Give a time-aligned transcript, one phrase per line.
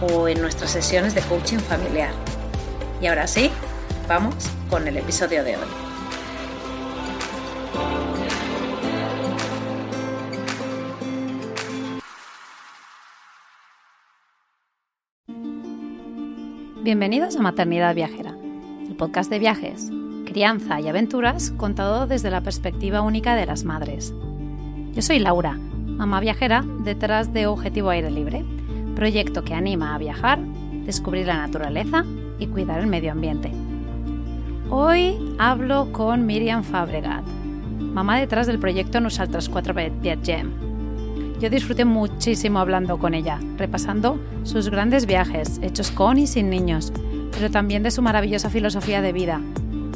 [0.00, 2.12] o en nuestras sesiones de coaching familiar.
[3.00, 3.50] Y ahora sí,
[4.08, 4.34] vamos
[4.68, 5.66] con el episodio de hoy.
[16.82, 18.34] Bienvenidos a Maternidad Viajera,
[18.88, 19.90] el podcast de viajes,
[20.24, 24.14] crianza y aventuras contado desde la perspectiva única de las madres.
[24.92, 28.44] Yo soy Laura, mamá viajera detrás de Objetivo Aire Libre
[28.94, 30.38] proyecto que anima a viajar,
[30.84, 32.04] descubrir la naturaleza
[32.38, 33.52] y cuidar el medio ambiente.
[34.70, 37.24] Hoy hablo con Miriam Fabregat,
[37.80, 40.50] mamá detrás del proyecto Nosaltres 4 Viatgem.
[41.40, 46.92] Yo disfruté muchísimo hablando con ella, repasando sus grandes viajes hechos con y sin niños,
[47.32, 49.40] pero también de su maravillosa filosofía de vida,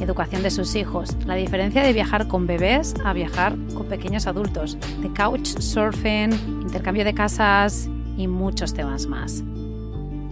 [0.01, 4.79] educación de sus hijos, la diferencia de viajar con bebés a viajar con pequeños adultos,
[5.01, 9.45] de couch surfing, intercambio de casas y muchos temas más.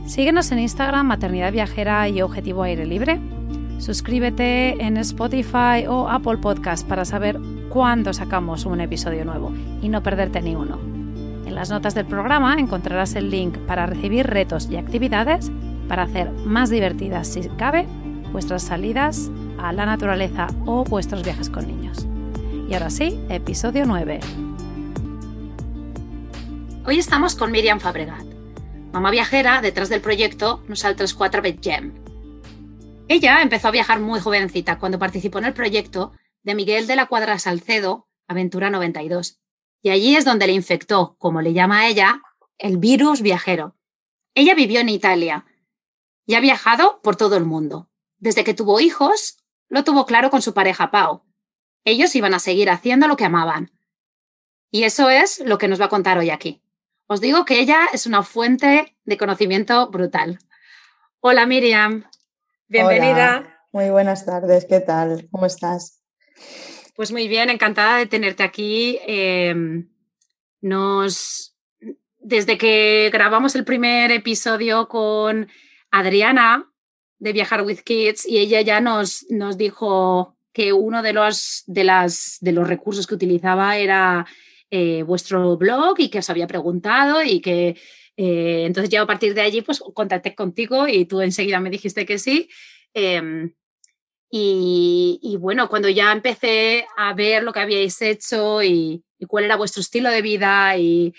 [0.07, 3.21] Síguenos en Instagram Maternidad Viajera y Objetivo Aire Libre.
[3.79, 7.39] Suscríbete en Spotify o Apple Podcast para saber
[7.69, 10.79] cuándo sacamos un episodio nuevo y no perderte ni uno.
[11.47, 15.51] En las notas del programa encontrarás el link para recibir retos y actividades
[15.89, 17.87] para hacer más divertidas, si cabe,
[18.33, 22.07] vuestras salidas a la naturaleza o vuestros viajes con niños.
[22.69, 24.52] Y ahora sí, episodio 9.
[26.85, 28.25] Hoy estamos con Miriam Fabregat,
[28.93, 31.93] mamá viajera detrás del proyecto Nosaltres 4 Gem.
[33.07, 37.07] Ella empezó a viajar muy jovencita cuando participó en el proyecto de Miguel de la
[37.07, 39.39] Cuadra Salcedo, Aventura 92.
[39.81, 42.21] Y allí es donde le infectó, como le llama a ella,
[42.59, 43.77] el virus viajero.
[44.35, 45.47] Ella vivió en Italia
[46.27, 47.91] y ha viajado por todo el mundo.
[48.19, 49.39] Desde que tuvo hijos,
[49.69, 51.23] lo tuvo claro con su pareja Pau.
[51.85, 53.71] Ellos iban a seguir haciendo lo que amaban.
[54.73, 56.62] Y eso es lo que nos va a contar hoy aquí.
[57.13, 60.39] Os digo que ella es una fuente de conocimiento brutal.
[61.21, 62.05] Hola Miriam,
[62.69, 63.67] bienvenida.
[63.71, 65.29] Muy buenas tardes, ¿qué tal?
[65.31, 66.03] ¿Cómo estás?
[66.97, 68.99] Pues muy bien, encantada de tenerte aquí.
[69.07, 69.91] Em,
[70.63, 71.55] nos,
[72.19, 75.49] desde que grabamos el primer episodio con
[75.91, 76.73] Adriana
[77.19, 81.85] de Viajar with Kids y ella ya nos, nos dijo que uno de los, de,
[81.85, 84.25] las, de los recursos que utilizaba era
[84.75, 87.77] eh, vuestro blog y que os había preguntado y que
[88.17, 92.07] eh, entonces ya a partir de allí pues contacté contigo y tú enseguida me dijiste
[92.07, 92.49] que sí.
[92.95, 93.55] Em,
[94.31, 99.83] y, bueno, cuando ya empecé a ver lo que habíais hecho y, cuál era vuestro
[99.83, 101.13] estilo de vida y,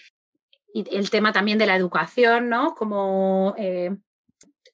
[0.73, 2.73] el tema también de la educación, ¿no?
[2.73, 3.95] Como eh,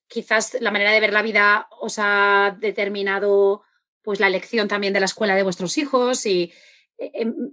[0.08, 3.64] quizás la manera de ver la vida os ha determinado
[4.02, 6.54] pues la elección también de la escuela de vuestros hijos y
[6.98, 7.52] em,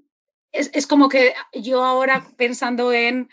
[0.56, 3.28] es, como que yo ahora pensando en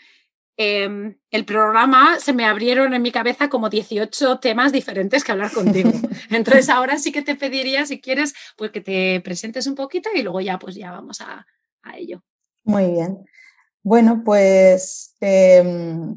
[0.56, 5.52] em, el programa, se me abrieron en mi cabeza como 18 temas diferentes que hablar
[5.52, 5.90] contigo.
[6.30, 10.22] Entonces ahora sí que te pediría, si quieres, pues que te presentes un poquito y
[10.22, 11.46] luego ya pues ya vamos a,
[11.96, 12.22] ello.
[12.62, 13.26] Muy bien.
[13.82, 16.16] Bueno, pues em,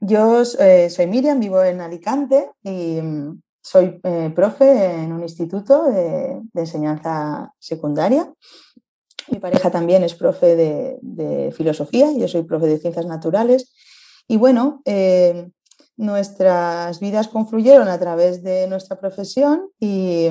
[0.00, 5.90] yo eh, soy Miriam, vivo en Alicante y em, soy eh, profe en un instituto
[5.90, 8.32] de enseñanza secundaria
[9.28, 13.72] mi pareja también es profe de, filosofía, yo soy profe de ciencias naturales.
[14.28, 15.50] Y bueno, eh,
[15.96, 20.28] nuestras vidas confluyeron a través de nuestra profesión y,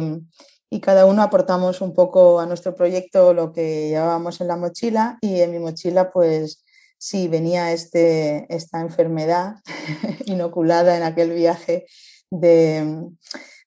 [0.81, 5.41] cada uno aportamos un poco a nuestro proyecto lo que llevábamos en la mochila y
[5.41, 6.63] en mi mochila pues
[6.97, 9.55] sí venía este, esta enfermedad
[10.25, 11.85] inoculada en aquel viaje
[12.31, 13.05] de,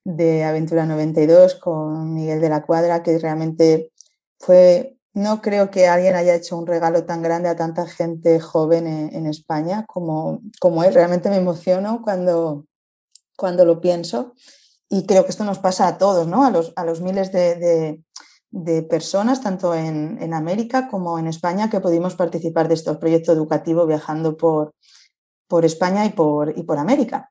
[0.03, 3.93] de Aventura 92 con Miguel de la Cuadra que realmente
[4.39, 8.87] fue no creo que alguien haya hecho un regalo tan grande a tanta gente joven
[8.87, 10.93] en, España como, como él.
[10.93, 12.67] Realmente me emociono cuando,
[13.37, 14.35] cuando lo pienso
[14.89, 16.45] y creo que esto nos pasa a todos, ¿no?
[16.45, 18.03] a, los, a los miles de,
[18.91, 24.37] personas, tanto en, América como en España, que pudimos participar de estos proyectos educativos viajando
[24.37, 24.75] por,
[25.47, 27.31] por España y por, y por América.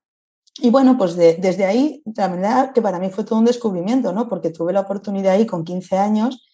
[0.61, 4.29] Y bueno, pues desde ahí, la verdad que para mí fue todo un descubrimiento, ¿no?
[4.29, 6.47] Porque tuve la oportunidad ahí con 15 años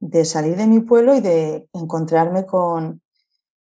[0.00, 3.00] de salir de mi pueblo y de encontrarme con,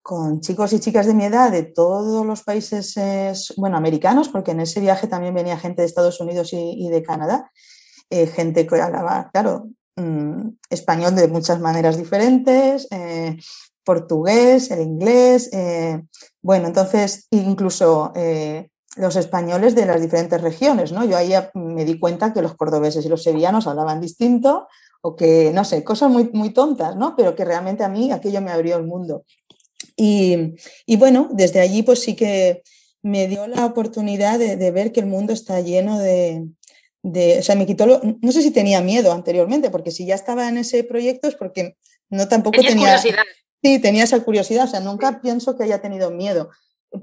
[0.04, 4.60] con chicos y chicas de mi edad de todos los países, bueno, americanos, porque en
[4.60, 7.50] ese viaje también venía gente de Estados Unidos y, de Canadá,
[8.10, 13.38] eh, gente que hablaba, claro, mm, español de muchas maneras diferentes, eh,
[13.86, 16.04] portugués, el inglés, eh,
[16.42, 18.14] bueno, entonces incluso
[18.96, 21.04] los españoles de las diferentes regiones, ¿no?
[21.04, 24.68] Yo ahí me di cuenta que los cordobeses y los sevillanos hablaban distinto
[25.06, 27.16] o que, no sé, cosas muy, muy tontas, ¿no?
[27.18, 29.26] Pero que realmente a mí aquello me abrió el mundo.
[29.98, 30.56] Y,
[30.98, 32.64] bueno, desde allí pues sí que
[33.02, 36.48] me dio la oportunidad de, ver que el mundo está lleno de,
[37.02, 40.48] de, o sea, me quitó, no sé si tenía miedo anteriormente, porque si ya estaba
[40.48, 41.76] en ese proyecto es porque
[42.10, 42.96] no tampoco tenía...
[42.96, 43.24] Curiosidad.
[43.62, 46.50] Sí, tenía esa curiosidad, o sea, nunca pienso que haya tenido miedo,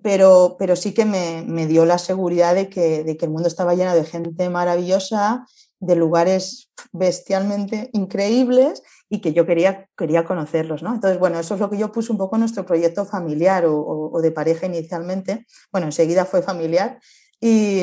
[0.02, 3.48] pero, pero sí que me, me dio la seguridad de que, de que, el mundo
[3.48, 5.46] estaba lleno de gente maravillosa,
[5.80, 10.82] de lugares bestialmente increíbles y que yo quería, quería conocerlos.
[10.82, 10.94] ¿no?
[10.94, 14.20] Entonces, bueno, eso es lo que yo puse un poco en nuestro proyecto familiar o,
[14.22, 15.46] de pareja inicialmente.
[15.72, 17.00] Bueno, enseguida fue familiar.
[17.40, 17.82] Y,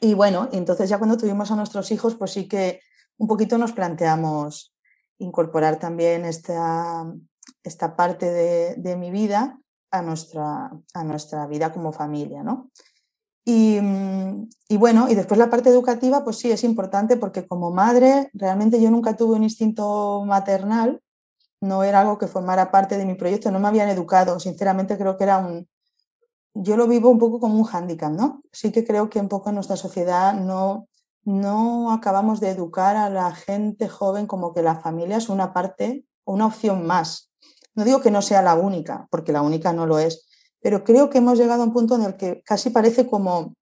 [0.00, 2.80] y bueno, entonces ya cuando tuvimos a nuestros hijos, pues sí que
[3.18, 4.74] un poquito nos planteamos
[5.18, 7.04] incorporar también esta,
[7.62, 9.58] esta parte de, de mi vida
[9.90, 12.70] a nuestra, a nuestra vida como familia, ¿no?
[13.48, 17.70] Y, mm, y, bueno, y después la parte educativa, pues sí, es importante porque como
[17.70, 21.00] madre realmente yo nunca tuve un instinto maternal,
[21.60, 25.16] no era algo que formara parte de mi proyecto, no me habían educado, sinceramente creo
[25.16, 25.68] que era un,
[26.54, 28.42] yo lo vivo un poco como un hándicap, ¿no?
[28.50, 30.88] Sí que creo que un poco en nuestra sociedad no,
[31.22, 36.04] no acabamos de educar a la gente joven como que la familia es una parte,
[36.24, 37.30] una opción más,
[37.76, 40.25] no digo que no sea la única, porque la única no lo es,
[40.60, 43.54] pero creo que hemos llegado a un punto en el que casi parece como,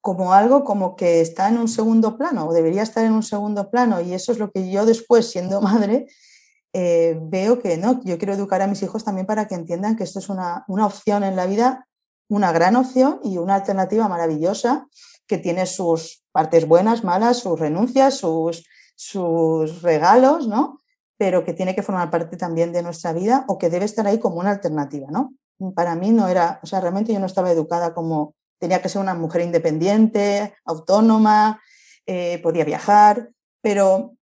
[0.00, 3.70] como algo como que está en un segundo plano o debería estar en un segundo
[3.70, 6.06] plano y eso es lo que yo después, siendo madre,
[6.72, 10.04] eh, veo que no, yo quiero educar a mis hijos también para que entiendan que
[10.04, 11.88] esto es una, una opción en la vida,
[12.28, 14.86] una gran opción y una alternativa maravillosa
[15.26, 20.78] que tiene sus partes buenas, malas, sus renuncias, sus, sus regalos, ¿no?
[21.18, 24.18] pero que tiene que formar parte también de nuestra vida o que debe estar ahí
[24.18, 25.34] como una alternativa, ¿no?
[25.74, 29.00] Para mí no era, o sea, realmente yo no estaba educada como tenía que ser
[29.00, 31.60] una mujer independiente, autónoma,
[32.06, 34.14] eh, podía viajar, pero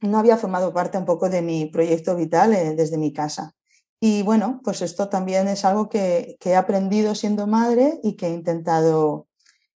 [0.00, 3.54] no había formado parte un poco de mi proyecto vital eh, desde mi casa.
[4.00, 8.30] Y bueno, pues esto también es algo que, he aprendido siendo madre y que he
[8.30, 9.28] intentado,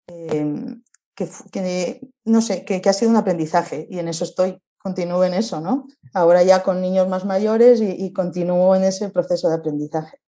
[0.07, 0.81] em,
[1.15, 5.33] que, no sé, que, que ha sido un aprendizaje y en eso estoy continúo en
[5.33, 5.87] eso, ¿no?
[6.13, 10.19] Ahora ya con niños más mayores y, continúo en ese proceso de aprendizaje.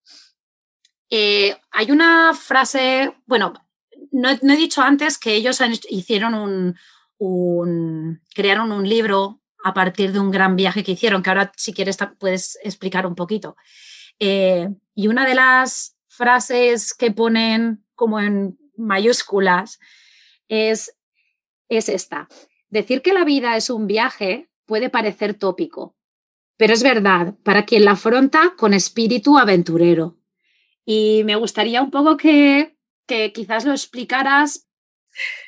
[1.09, 3.53] Eh, hay una frase, bueno,
[4.11, 6.33] no, he dicho antes que ellos hicieron
[7.19, 11.73] un, crearon un libro a partir de un gran viaje que hicieron, que ahora si
[11.73, 13.55] quieres puedes explicar un poquito.
[14.19, 19.79] Eh, y una de las frases que ponen como en mayúsculas
[20.47, 20.95] es,
[21.69, 22.27] es esta.
[22.69, 25.95] Decir que la vida es un viaje puede parecer tópico,
[26.57, 30.17] pero es verdad para quien la afronta con espíritu aventurero.
[30.89, 34.67] Y me gustaría un poco que, que quizás lo explicaras.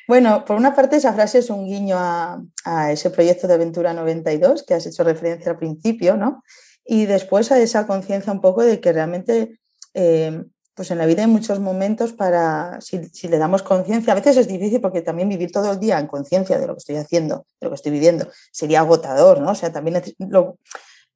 [0.06, 4.64] Bueno, por una parte esa frase es un guiño a, ese proyecto de Aventura 92
[4.64, 6.42] que has hecho referencia al principio, ¿no?
[6.84, 9.58] Y después a esa conciencia un poco de que realmente
[9.94, 10.44] eh,
[10.74, 14.48] pues en la vida hay muchos momentos para, si, le damos conciencia, a veces es
[14.48, 17.66] difícil porque también vivir todo el día en conciencia de lo que estoy haciendo, de
[17.66, 19.52] lo que estoy viviendo, sería agotador, ¿no?
[19.52, 20.58] O sea, también lo,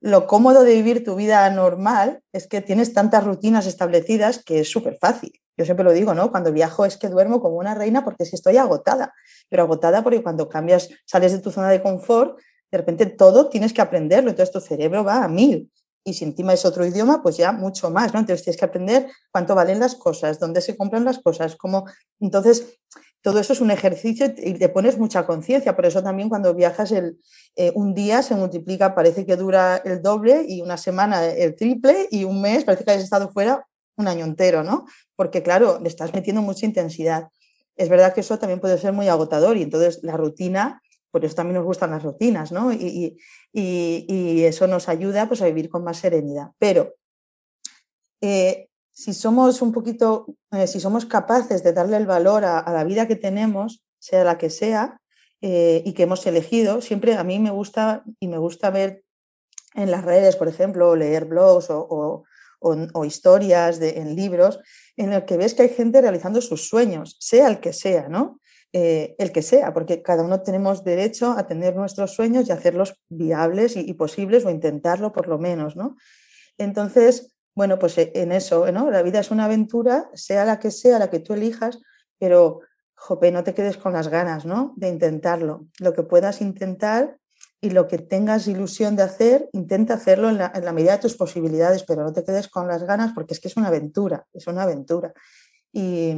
[0.04, 4.70] lo cómodo de vivir tu vida normal es que tienes tantas rutinas establecidas que es
[4.70, 5.32] súper fácil.
[5.56, 6.30] Yo siempre lo digo, ¿no?
[6.30, 9.14] Cuando viajo es que duermo como una reina porque si estoy agotada,
[9.48, 12.38] pero agotada porque cuando cambias, sales de tu zona de confort,
[12.70, 15.72] de repente todo tienes que aprenderlo, entonces tu cerebro va a mil
[16.04, 18.20] y si encima es otro idioma, pues ya mucho más, ¿no?
[18.20, 21.86] Entonces tienes que aprender cuánto valen las cosas, dónde se compran las cosas, cómo...
[22.20, 22.78] Entonces,
[23.24, 25.74] todo eso es un ejercicio y te pones mucha conciencia.
[25.74, 27.18] Por eso también cuando viajas el,
[27.56, 32.06] eh, un día se multiplica, parece que dura el doble y una semana el triple
[32.10, 33.66] y un mes parece que has estado fuera
[33.96, 34.84] un año entero, ¿no?
[35.16, 37.28] Porque claro, le estás metiendo mucha intensidad.
[37.76, 41.34] Es verdad que eso también puede ser muy agotador y entonces la rutina por eso
[41.34, 42.72] también nos gustan las rutinas, ¿no?
[42.72, 43.16] Y,
[43.54, 46.50] eso nos ayuda pues, a vivir con más serenidad.
[46.58, 46.92] Pero
[48.20, 52.84] eh, si somos un poquito, eh, si somos capaces de darle el valor a, la
[52.84, 55.00] vida que tenemos, sea la que sea,
[55.42, 59.02] eh, y que hemos elegido, siempre a mí me gusta y me gusta ver
[59.74, 62.24] en las redes, por ejemplo, leer blogs o,
[63.04, 64.60] historias en libros,
[64.96, 68.40] en el que ves que hay gente realizando sus sueños, sea el que sea, ¿no?
[68.72, 72.94] Eh, el que sea, porque cada uno tenemos derecho a tener nuestros sueños y hacerlos
[73.08, 75.96] viables y, y posibles o intentarlo por lo menos, ¿no?
[76.56, 78.90] Entonces, bueno, pues eh, en eso, ¿no?
[78.90, 81.80] La vida es una aventura, sea la que sea, la que tú elijas,
[82.18, 82.60] pero,
[82.94, 84.72] jope, no te quedes con las ganas, ¿no?
[84.76, 85.66] De intentarlo.
[85.78, 87.18] Lo que puedas intentar
[87.60, 91.82] y lo que tengas ilusión de hacer, intenta hacerlo en la, medida de tus posibilidades,
[91.84, 94.64] pero no te quedes con las ganas porque es que es una aventura, es una
[94.64, 95.14] aventura.
[95.72, 96.14] Y,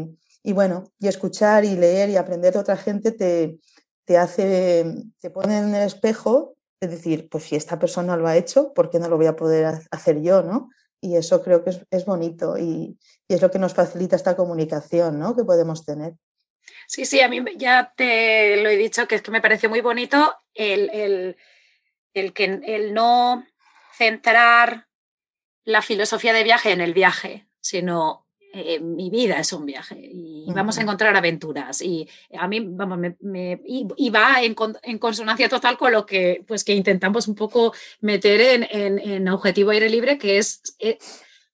[0.53, 3.61] bueno, y escuchar y leer y aprender de otra gente te,
[4.05, 8.37] te hace, te pone en el espejo de decir, pues si esta persona lo ha
[8.37, 10.71] hecho, ¿por qué no lo voy a poder hacer yo, no?
[11.01, 12.99] Y eso creo que es, bonito y,
[13.29, 15.37] es lo que nos facilita esta comunicación ¿no?
[15.37, 16.15] que podemos tener.
[16.87, 19.81] Sí, sí, a mí ya te lo he dicho, que es que me parece muy
[19.81, 21.37] bonito el,
[22.15, 23.47] el, que, el no
[23.97, 24.89] centrar
[25.65, 28.26] la filosofía de viaje en el viaje, sino
[28.59, 31.83] eh, mi vida es un viaje y vamos a encontrar aventuras.
[31.83, 32.09] Y
[32.39, 34.55] a mí, vamos, me, y, va en,
[34.99, 39.91] consonancia total con lo que, pues, que intentamos un poco meter en, en, Objetivo Aire
[39.91, 40.97] Libre, que es, eh,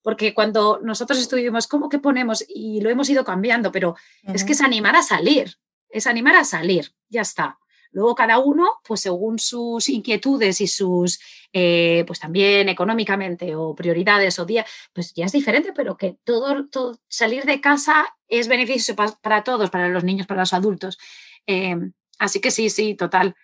[0.03, 2.45] porque cuando nosotros estuvimos, ¿cómo que ponemos?
[2.49, 6.45] Y lo hemos ido cambiando, pero es que es animar a salir, es animar a
[6.45, 7.59] salir, ya está.
[7.93, 11.21] Luego cada uno, pues según sus inquietudes y sus,
[11.53, 16.67] eh, pues también económicamente o prioridades o día, pues ya es diferente, pero que todo,
[16.69, 20.99] todo salir de casa es beneficio para, todos, para los niños, para los adultos.
[21.47, 23.37] Em, así que sí, sí, total.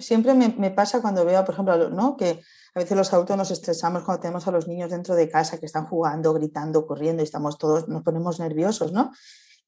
[0.00, 2.16] siempre, me, pasa cuando veo, por ejemplo, ¿no?
[2.16, 2.42] que
[2.74, 5.66] a veces los adultos nos estresamos cuando tenemos a los niños dentro de casa que
[5.66, 9.12] están jugando, gritando, corriendo y estamos todos, nos ponemos nerviosos, ¿no?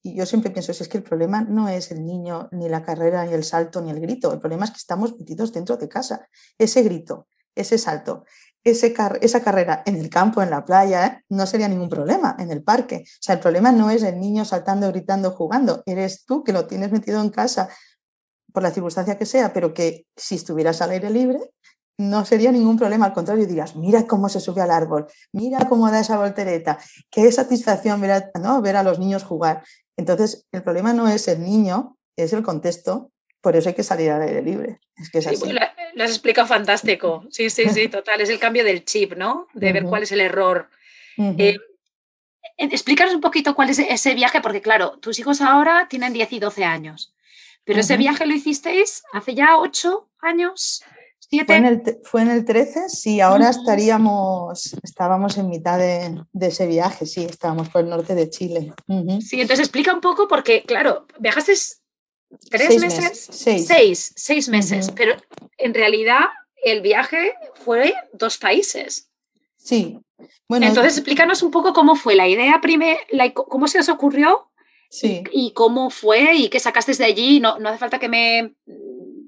[0.05, 2.83] Y yo siempre pienso, si es que el problema no es el niño, ni la
[2.83, 4.33] carrera, ni el salto, ni el grito.
[4.33, 6.27] El problema es que estamos metidos dentro de casa.
[6.57, 8.25] Ese grito, ese salto,
[8.65, 11.23] ese esa carrera en el campo, en la playa, ¿eh?
[11.29, 13.03] no sería ningún problema, en el parque.
[13.05, 15.83] O sea, el problema no es el niño saltando, gritando, jugando.
[15.85, 17.69] Eres tú que lo tienes metido en casa
[18.51, 21.39] por la circunstancia que sea, pero que si estuvieras al aire libre,
[21.97, 25.89] no sería ningún problema, al contrario, dirías, mira cómo se sube al árbol, mira cómo
[25.91, 28.61] da esa voltereta, qué satisfacción ver ¿no?
[28.61, 29.63] ver a los niños jugar.
[29.95, 34.09] Entonces, el problema no es el niño, es el contexto, por eso hay que salir
[34.09, 34.79] al aire libre.
[34.95, 35.51] Es que es así.
[35.51, 37.25] lo, has explicado fantástico.
[37.29, 38.21] Sí, sí, sí, total.
[38.21, 39.47] Es el cambio del chip, ¿no?
[39.53, 40.69] De ver cuál es el error.
[41.17, 41.57] Eh,
[42.57, 46.39] explícanos un poquito cuál es ese viaje, porque claro, tus hijos ahora tienen 10 y
[46.39, 47.13] 12 años,
[47.65, 50.81] pero ese viaje lo hicisteis hace ya 8 años.
[51.45, 56.67] Fue en, el, fue en el 13, sí, ahora estaríamos, estábamos en mitad de, ese
[56.67, 58.73] viaje, sí, estábamos por el norte de Chile.
[59.21, 61.53] Sí, entonces explica un poco porque, claro, viajaste
[62.49, 64.13] tres meses, seis.
[64.15, 65.15] seis, meses, pero
[65.57, 66.21] en realidad
[66.63, 69.09] el viaje fue dos países.
[69.57, 69.99] Sí.
[70.47, 72.99] Bueno, entonces explícanos un poco cómo fue la idea primero,
[73.33, 74.51] cómo se os ocurrió
[74.89, 75.23] sí.
[75.31, 77.39] y, cómo fue y qué sacaste de allí.
[77.39, 78.53] No, no hace falta que me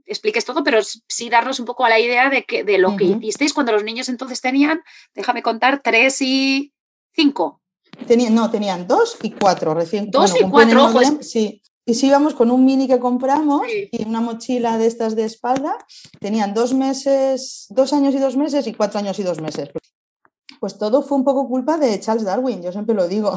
[0.05, 3.05] expliques todo, pero sí darnos un poco a la idea de, que, de lo que
[3.05, 4.81] hicisteis cuando los niños entonces tenían,
[5.13, 6.73] déjame contar, tres y
[7.13, 7.61] cinco.
[8.07, 10.11] Tenían, no, tenían dos y cuatro recién.
[10.11, 11.07] Dos y cuatro, ojos.
[11.21, 11.61] Sí.
[11.87, 15.77] Y si íbamos con un mini que compramos y una mochila de estas de espalda,
[16.19, 19.69] tenían dos meses, dos años y dos meses y cuatro años y dos meses.
[20.59, 23.35] Pues todo fue un poco culpa de Charles Darwin, yo siempre lo digo,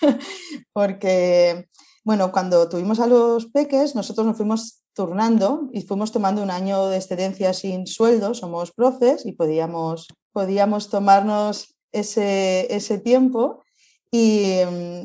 [0.72, 1.68] porque,
[2.10, 6.88] bueno, cuando tuvimos a los peques, nosotros nos fuimos turnando y fuimos tomando un año
[6.88, 13.62] de excedencia sin sueldo, somos profes y podíamos, podíamos tomarnos ese, ese tiempo
[14.10, 14.56] y,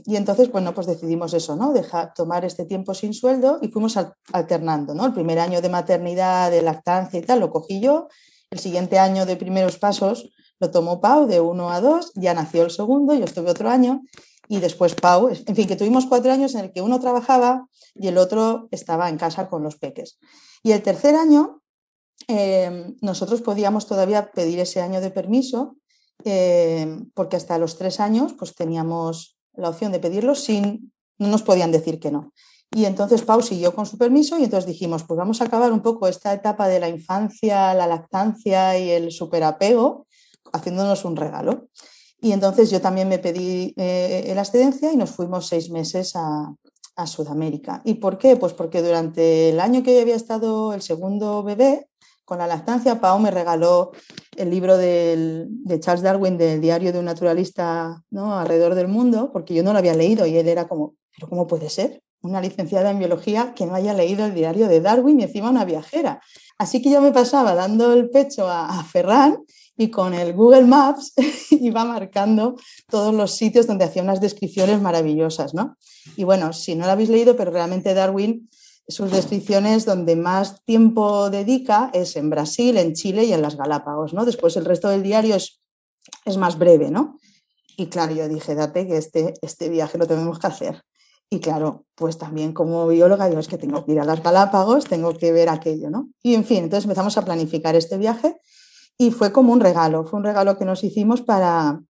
[0.03, 1.73] y, entonces, bueno, pues decidimos eso, ¿no?
[1.73, 3.99] Dejar, tomar este tiempo sin sueldo y fuimos
[4.33, 5.05] alternando, ¿no?
[5.05, 8.07] El primer año de maternidad, de lactancia y tal, lo cogí yo.
[8.49, 12.63] El siguiente año de primeros pasos lo tomó Pau de uno a dos, ya nació
[12.63, 14.01] el segundo, yo estuve otro año
[14.47, 18.07] y después Pau, en fin, que tuvimos cuatro años en el que uno trabajaba y
[18.07, 20.19] el otro estaba en casa con los peques.
[20.63, 21.61] Y el tercer año,
[22.27, 25.77] eh, nosotros podíamos todavía pedir ese año de permiso,
[26.23, 31.43] eh, porque hasta los tres años pues teníamos la opción de pedirlo sin, no nos
[31.43, 32.31] podían decir que no.
[32.71, 35.81] Y entonces Pau siguió con su permiso y entonces dijimos, pues vamos a acabar un
[35.81, 40.07] poco esta etapa de la infancia, la lactancia y el superapego,
[40.51, 41.69] haciéndonos un regalo.
[42.21, 46.53] Y entonces yo también me pedí eh, la excedencia y nos fuimos seis meses a,
[46.95, 47.81] a Sudamérica.
[47.83, 48.35] ¿Y por qué?
[48.37, 51.87] Pues porque durante el año que había estado el segundo bebé,
[52.25, 53.91] con la lactancia, Pau me regaló
[54.35, 55.47] el libro de
[55.79, 58.37] Charles Darwin del diario de un naturalista ¿no?
[58.37, 61.45] alrededor del mundo, porque yo no lo había leído y él era como, ¿pero cómo
[61.45, 62.01] puede ser?
[62.21, 65.65] Una licenciada en biología que no haya leído el diario de Darwin y encima una
[65.65, 66.19] viajera.
[66.57, 69.43] Así que yo me pasaba dando el pecho a, a Ferran
[69.77, 71.13] y con el Google Maps
[71.51, 72.55] iba marcando
[72.89, 75.77] todos los sitios donde hacía unas descripciones maravillosas, ¿no?
[76.15, 78.49] Y bueno, si no lo habéis leído, pero realmente Darwin,
[78.87, 84.13] sus descripciones donde más tiempo dedica es en Brasil, en Chile y en las Galápagos,
[84.13, 84.25] ¿no?
[84.25, 85.61] Después el resto del diario es,
[86.23, 87.17] es más breve, ¿no?
[87.77, 90.83] Y claro, yo dije, date que este, este viaje lo tenemos que hacer.
[91.29, 94.85] Y claro, pues también como bióloga, yo es que tengo que ir a las Galápagos,
[94.85, 96.09] tengo que ver aquello, ¿no?
[96.21, 98.39] Y en fin, entonces empezamos a planificar este viaje
[98.97, 101.81] y fue como un regalo, fue un regalo que nos hicimos para,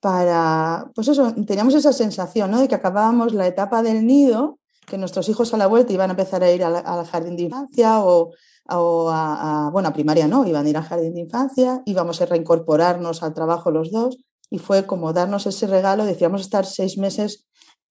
[0.00, 2.60] para pues eso, teníamos esa sensación ¿no?
[2.60, 6.12] de que acabábamos la etapa del nido, que nuestros hijos a la vuelta iban a
[6.12, 8.32] empezar a ir al, jardín de infancia o,
[8.68, 13.22] a, bueno, a primaria no, iban a ir al jardín de infancia, íbamos a reincorporarnos
[13.22, 17.46] al trabajo los dos y fue como darnos ese regalo, decíamos estar seis meses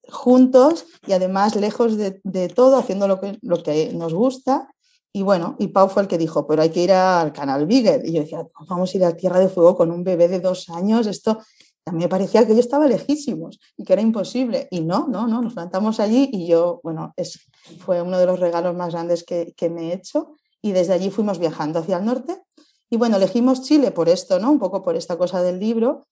[0.07, 4.69] juntos y además lejos de, de todo, haciendo lo que, lo que nos gusta
[5.15, 8.05] y bueno, y Pau fue el que dijo, pero hay que ir al canal Bigger.
[8.05, 10.67] Y yo decía, vamos a ir a Tierra de Fuego con un bebé de dos
[10.69, 11.07] años.
[11.07, 11.39] Esto
[11.85, 14.67] también me parecía que yo estaba lejísimos y que era imposible.
[14.71, 17.39] Y no, no, no, nos plantamos allí y yo, bueno, es,
[17.79, 20.33] fue uno de los regalos más grandes que, que me he hecho.
[20.61, 22.43] Y desde allí fuimos viajando hacia el norte.
[22.89, 24.51] Y bueno, elegimos Chile por esto, ¿no?
[24.51, 26.07] Un poco por esta cosa del libro.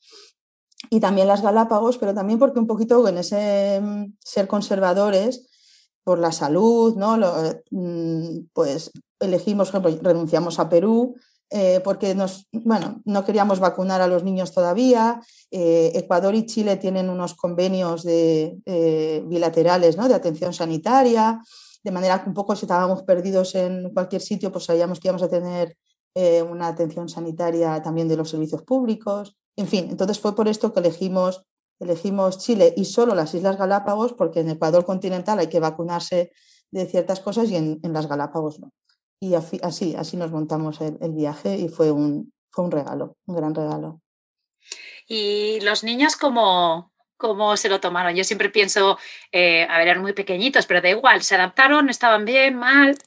[0.90, 5.50] Y también las Galápagos, pero también porque un poquito en ese mm, ser conservadores,
[6.04, 7.18] por la salud, ¿no?
[7.72, 11.16] Mm, pues elegimos, renunciamos a Perú
[11.56, 15.22] eh, porque nos, bueno, no queríamos vacunar a los niños todavía.
[15.52, 20.08] Eh, Ecuador y Chile tienen unos convenios eh, bilaterales ¿no?
[20.08, 21.40] de atención sanitaria,
[21.84, 25.22] de manera que un poco si estábamos perdidos en cualquier sitio, pues sabíamos que íbamos
[25.22, 25.78] a tener
[26.50, 29.36] una atención sanitaria también de los servicios públicos.
[29.56, 31.44] En fin, entonces fue por esto que elegimos
[31.80, 36.32] elegimos Chile y solo las Islas Galápagos, porque en Ecuador continental hay que vacunarse
[36.72, 38.72] de ciertas cosas y en, las Galápagos no.
[39.20, 43.56] Y así, así nos montamos el, viaje y fue un, fue un regalo, un gran
[43.56, 44.02] regalo.
[45.08, 48.16] ¿Y los niños cómo, cómo se lo tomaron?
[48.16, 48.98] Yo siempre pienso,
[49.32, 51.90] eh, a ver, eran muy pequeñitos, pero da igual, ¿se adaptaron?
[51.90, 52.98] ¿Estaban bien, mal?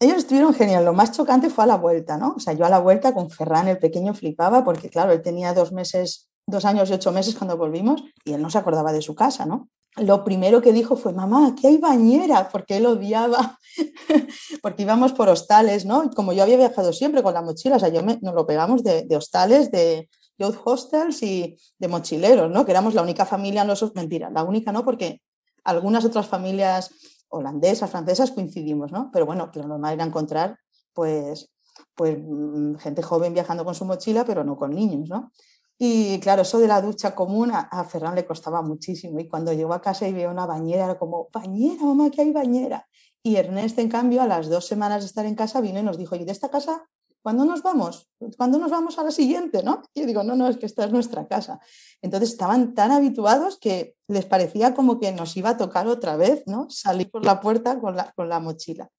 [0.00, 0.84] Ellos estuvieron genial.
[0.84, 2.34] Lo más chocante fue a la vuelta, ¿no?
[2.36, 5.54] O sea, yo a la vuelta con Ferran, el pequeño, flipaba porque, claro, él tenía
[5.54, 9.02] dos meses dos años y ocho meses cuando volvimos y él no se acordaba de
[9.02, 9.68] su casa, ¿no?
[9.96, 13.58] Lo primero que dijo fue, mamá, aquí hay bañera, porque él odiaba,
[14.62, 16.10] porque íbamos por hostales, ¿no?
[16.10, 19.06] Como yo había viajado siempre con la mochila, o sea, yo nos lo pegamos de,
[19.16, 22.64] hostales, de youth hostels y de mochileros, ¿no?
[22.64, 23.94] Que éramos la única familia en los...
[23.94, 25.22] Mentira, la única no, porque
[25.62, 26.90] algunas otras familias
[27.34, 29.10] holandesas, francesas coincidimos, ¿no?
[29.12, 30.58] Pero bueno, lo normal era encontrar,
[30.92, 31.50] pues,
[31.94, 35.32] pues mm, gente joven viajando con su mochila, pero no con niños, ¿no?
[35.78, 39.18] Y claro, eso de la ducha común a, Ferran le costaba muchísimo.
[39.18, 42.32] Y cuando llegó a casa y vio una bañera, era como, bañera, mamá, que hay
[42.32, 42.86] bañera.
[43.22, 45.98] Y Ernest, en cambio, a las dos semanas de estar en casa, vino y nos
[45.98, 46.88] dijo, ¿y de esta casa
[47.24, 48.06] cuándo nos vamos?
[48.36, 49.62] ¿Cuándo nos vamos a la siguiente?
[49.62, 49.80] ¿no?
[49.94, 51.58] Y yo digo, no, no, es que esta es nuestra casa.
[52.02, 56.42] Entonces estaban tan habituados que les parecía como que nos iba a tocar otra vez,
[56.46, 56.68] ¿no?
[56.68, 58.90] Salir por la puerta con la, con la mochila.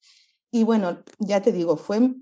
[0.52, 2.16] Y bueno, ya te digo, fue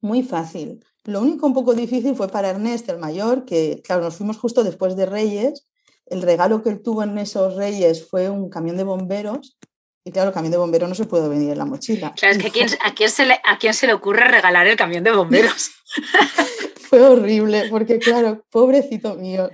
[0.00, 0.82] muy fácil.
[1.04, 4.64] Lo único un poco difícil fue para Ernest, el mayor, que claro, nos fuimos justo
[4.64, 5.68] después de Reyes.
[6.06, 9.58] El regalo que él tuvo en esos Reyes fue un camión de bomberos.
[10.04, 12.12] Y claro, el camión de bomberos no se puede venir en la mochila.
[12.14, 15.04] Claro, es que ¿a quién, se le, ¿a quién se le ocurre regalar el camión
[15.04, 15.70] de bomberos?
[16.88, 19.48] fue horrible, porque claro, pobrecito mío.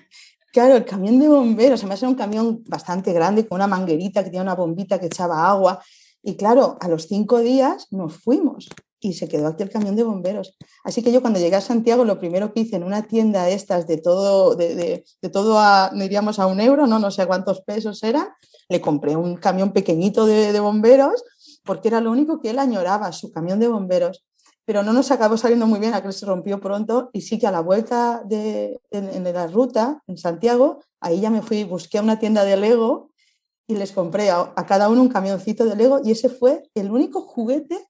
[0.52, 4.30] Claro, el camión de bomberos, además era un camión bastante grande, con una manguerita que
[4.30, 5.82] tenía una bombita que echaba agua.
[6.22, 8.68] Y claro, a los cinco días nos fuimos
[9.00, 10.56] y se quedó aquí el camión de bomberos.
[10.84, 13.54] Así que yo cuando llegué a Santiago, lo primero que hice en una tienda de
[13.54, 16.98] estas de todo, de, todo a, diríamos a un euro, ¿no?
[16.98, 18.28] no sé cuántos pesos eran,
[18.68, 21.24] le compré un camión pequeñito de, bomberos
[21.64, 24.24] porque era lo único que él añoraba, su camión de bomberos.
[24.64, 27.50] Pero no nos acabó saliendo muy bien, aquel se rompió pronto y sí que a
[27.50, 32.44] la vuelta de, en, la ruta, en Santiago, ahí ya me fui, busqué una tienda
[32.44, 33.10] de Lego
[33.66, 37.22] y les compré a cada uno un camioncito de Lego y ese fue el único
[37.22, 37.87] juguete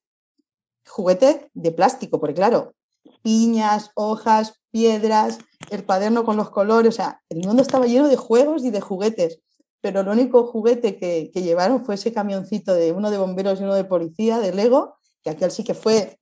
[0.88, 2.74] juguete de plástico, porque claro,
[3.22, 5.38] piñas, hojas, piedras,
[5.70, 8.80] el cuaderno con los colores, o sea, el mundo estaba lleno de juegos y de
[8.80, 9.40] juguetes,
[9.80, 13.74] pero el único juguete que, llevaron fue ese camioncito de uno de bomberos y uno
[13.74, 16.18] de policía, de Lego, que aquel sí que fue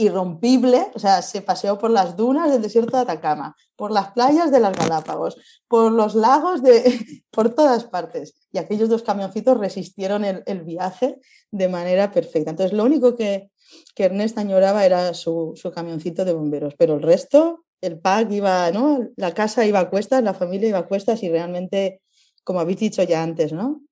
[0.00, 4.50] irrompible, o sea, se paseó por las dunas del desierto de Atacama, por las playas
[4.50, 5.36] de las Galápagos,
[5.68, 8.34] por los lagos, de, por todas partes.
[8.50, 11.18] Y aquellos dos camioncitos resistieron el, viaje
[11.50, 12.50] de manera perfecta.
[12.50, 13.50] Entonces, lo único que,
[13.94, 14.04] que
[14.36, 19.08] añoraba era su, su, camioncito de bomberos, pero el resto, el pack iba, ¿no?
[19.16, 22.00] La casa iba a cuestas, la familia iba a cuestas y realmente,
[22.42, 23.82] como habéis dicho ya antes, ¿no?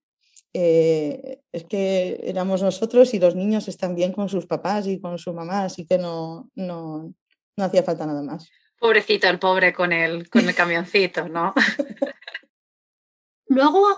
[0.55, 5.19] Eh, es que éramos nosotros y los niños están bien con sus papás y con
[5.19, 7.13] su mamá, así que no, no,
[7.57, 8.49] no hacía falta nada más.
[8.79, 11.53] Pobrecito el pobre con el, con el camioncito, ¿no?
[13.49, 13.97] Luego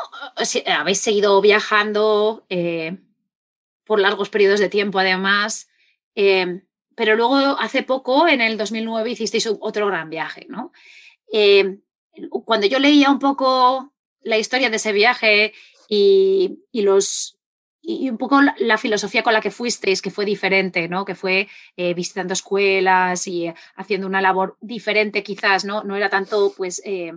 [0.67, 2.99] habéis seguido viajando eh,
[3.85, 5.69] por largos periodos de tiempo, además,
[6.15, 6.63] eh,
[6.95, 10.73] pero luego hace poco, en el 2009, hicisteis otro gran viaje, ¿no?
[12.45, 15.53] cuando yo leía un poco la historia de ese viaje
[15.93, 17.37] y, los,
[17.83, 21.05] y un poco la, filosofía con la que fuisteis, que fue diferente, ¿no?
[21.05, 25.83] Que fue eh, visitando escuelas y eh, haciendo una labor diferente quizás, ¿no?
[25.83, 27.13] No era tanto pues eh,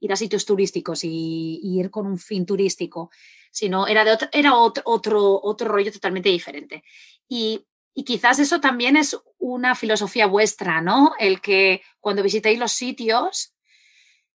[0.00, 3.10] ir a sitios turísticos y, ir con un fin turístico,
[3.52, 6.82] sino era, de otro, era otro, otro, otro rollo totalmente diferente.
[7.28, 11.12] Y, y quizás eso también es una filosofía vuestra, ¿no?
[11.20, 13.55] El que cuando visitáis los sitios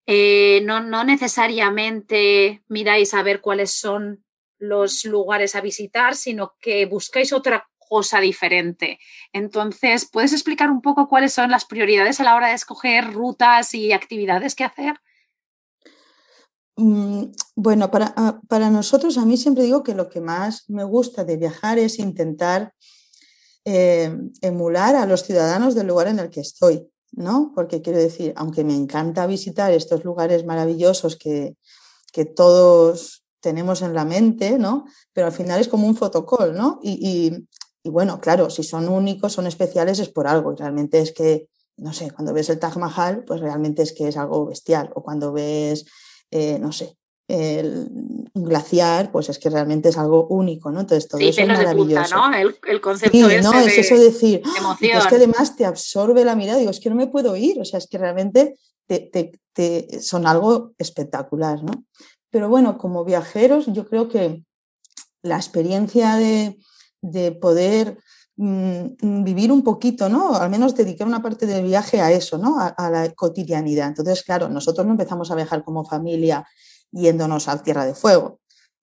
[0.06, 4.24] eh, no, no necesariamente miráis a ver cuáles son
[4.58, 9.00] los lugares a visitar, sino que buscáis otra cosa diferente.
[9.34, 13.74] Entonces, ¿puedes explicar un poco cuáles son las prioridades a la hora de escoger rutas
[13.74, 14.96] y actividades que hacer?
[16.76, 20.84] Mm, bueno, para, ah, para, nosotros, a mí siempre digo que lo que más me
[20.84, 22.74] gusta de viajar es intentar
[23.66, 26.90] eh, emular a los ciudadanos del lugar en el que estoy.
[27.12, 27.52] ¿No?
[27.56, 31.56] Porque quiero decir, aunque me encanta visitar estos lugares maravillosos que,
[32.36, 34.86] todos tenemos en la mente, ¿no?
[35.14, 36.80] Pero al final es como un fotocall, ¿no?
[36.84, 37.48] Y,
[37.86, 40.54] bueno, claro, si son únicos, son especiales, es por algo.
[40.54, 44.18] Realmente es que, no sé, cuando ves el Taj Mahal, pues realmente es que es
[44.18, 44.92] algo bestial.
[44.96, 45.86] O cuando ves,
[46.30, 46.98] eh, no sé,
[47.30, 47.88] el
[48.34, 50.80] glaciar, pues es que realmente es algo único, ¿no?
[50.80, 52.16] Entonces todo eso es maravilloso.
[52.16, 52.36] ¿no?
[52.36, 53.54] El, concepto sí, ¿no?
[53.54, 54.76] es eso decir, ¡ah!
[54.82, 57.66] es que además te absorbe la mirada, digo, es que no me puedo ir, o
[57.66, 61.86] sea, es que realmente te, son algo espectacular, ¿no?
[62.32, 64.44] Pero bueno, como viajeros, yo creo que
[65.22, 66.58] la experiencia de,
[67.40, 68.00] poder
[68.38, 70.34] mm, vivir un poquito, ¿no?
[70.36, 72.58] Al menos dedicar una parte del viaje a eso, ¿no?
[72.60, 73.90] a la cotidianidad.
[73.90, 76.44] Entonces, claro, nosotros no empezamos a viajar como familia
[76.92, 78.40] yéndonos a Tierra de Fuego.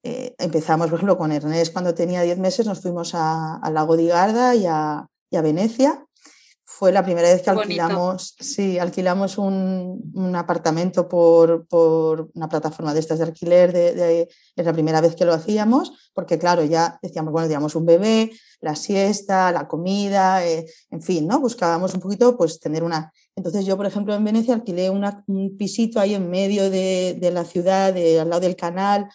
[0.08, 4.06] Eh, empezamos, por ejemplo, con Ernest cuando tenía 10 meses, nos fuimos al lago de
[4.06, 6.06] Garda y a, Venecia.
[6.62, 11.66] Fue la primera vez que alquilamos, sí, alquilamos un, apartamento por,
[12.34, 13.72] una plataforma de estas de alquiler.
[13.72, 17.84] De, es la primera vez que lo hacíamos, porque claro, ya decíamos, bueno, teníamos un
[17.86, 21.40] bebé, la siesta, la comida, eh, en fin, ¿no?
[21.40, 23.12] Buscábamos un poquito, pues, tener una...
[23.37, 27.94] Entonces yo, por ejemplo, en Venecia alquilé un pisito ahí en medio de, la ciudad,
[27.94, 29.09] al lado del canal,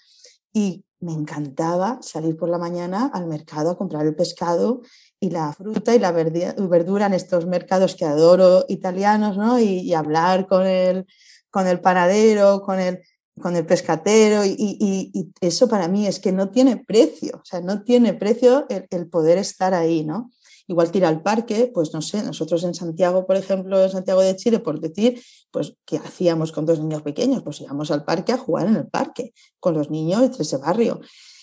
[0.54, 4.82] y me encantaba salir por la mañana al mercado a comprar el pescado
[5.20, 9.60] y la fruta y la verdura en estos mercados que adoro italianos, ¿no?
[9.60, 11.08] Y, hablar con el,
[11.50, 13.02] con el panadero, con el,
[13.42, 17.82] con el pescatero, y, eso para mí es que no tiene precio, o sea, no
[17.82, 20.30] tiene precio el, el poder estar ahí, ¿no?
[20.72, 24.38] Igual ir al parque, pues no sé, nosotros en Santiago, por ejemplo, en Santiago de
[24.38, 27.44] Chile, por decir, pues, ¿qué hacíamos con dos niños pequeños?
[27.44, 31.02] Pues íbamos al parque a jugar en el parque, con los niños de ese barrio.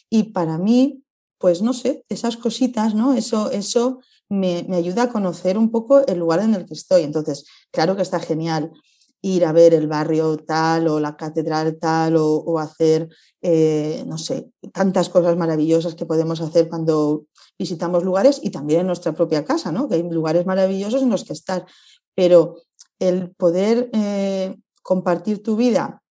[0.08, 1.02] Y para mí,
[1.36, 3.12] pues no sé, esas cositas, ¿no?
[3.12, 7.02] Eso, eso me, ayuda a conocer un poco el lugar en el que estoy.
[7.02, 8.72] Entonces, claro que está genial
[9.22, 13.08] ir a ver el barrio tal o la catedral tal o, hacer,
[13.42, 17.26] eh, no sé, tantas cosas maravillosas que podemos hacer cuando
[17.58, 19.88] visitamos lugares y también en nuestra propia casa, ¿no?
[19.88, 21.66] que hay lugares maravillosos en los que estar.
[22.14, 22.56] Pero
[22.98, 26.02] el poder eh, compartir tu vida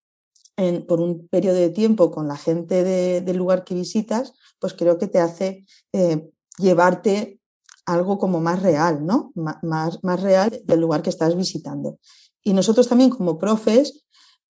[0.87, 2.83] por un periodo de tiempo con la gente
[3.21, 7.39] del lugar que visitas, pues creo que te hace eh, llevarte
[7.85, 9.31] algo como más real, ¿no?
[9.35, 11.99] más, más real del lugar que estás visitando.
[12.47, 14.05] Y nosotros también como profes,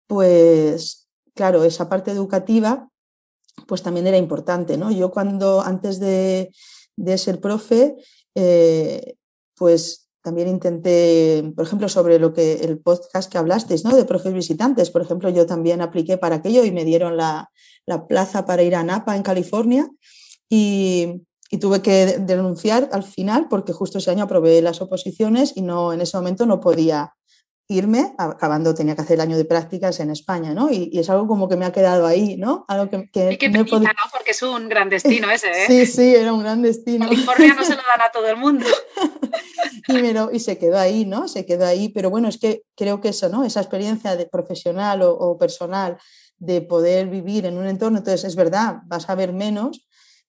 [0.05, 2.91] pues claro, esa parte educativa,
[3.65, 4.91] pues también era importante, ¿no?
[4.91, 6.51] Yo cuando antes de,
[6.95, 7.95] de ser profe,
[8.35, 9.15] eh,
[9.55, 13.95] pues también intenté, por ejemplo, sobre lo que el podcast que hablasteis, ¿no?
[13.95, 14.91] De profes visitantes.
[14.91, 17.49] Por ejemplo, yo también apliqué para aquello y me dieron la,
[18.07, 19.89] plaza para ir a Napa, en California,
[20.47, 25.63] y, y, tuve que denunciar al final porque justo ese año aprobé las oposiciones y
[25.63, 27.15] no, en ese momento no podía
[27.69, 30.71] irme, acabando, tenía que hacer el año de prácticas en España, ¿no?
[30.71, 32.65] Y, es algo como que me ha quedado ahí, ¿no?
[32.69, 33.65] Algo que, que, y ¿no?
[33.65, 35.65] Porque es un gran destino ese, ¿eh?
[35.67, 37.05] sí, sí, era un gran destino.
[37.05, 38.65] California no se lo dan a todo el mundo.
[39.87, 41.27] y, y se quedó ahí, ¿no?
[41.27, 43.43] Se quedó ahí, pero bueno, es que creo que eso, ¿no?
[43.43, 45.97] Esa experiencia de profesional o, personal
[46.39, 49.86] de poder vivir en un entorno, entonces es verdad, vas a ver menos,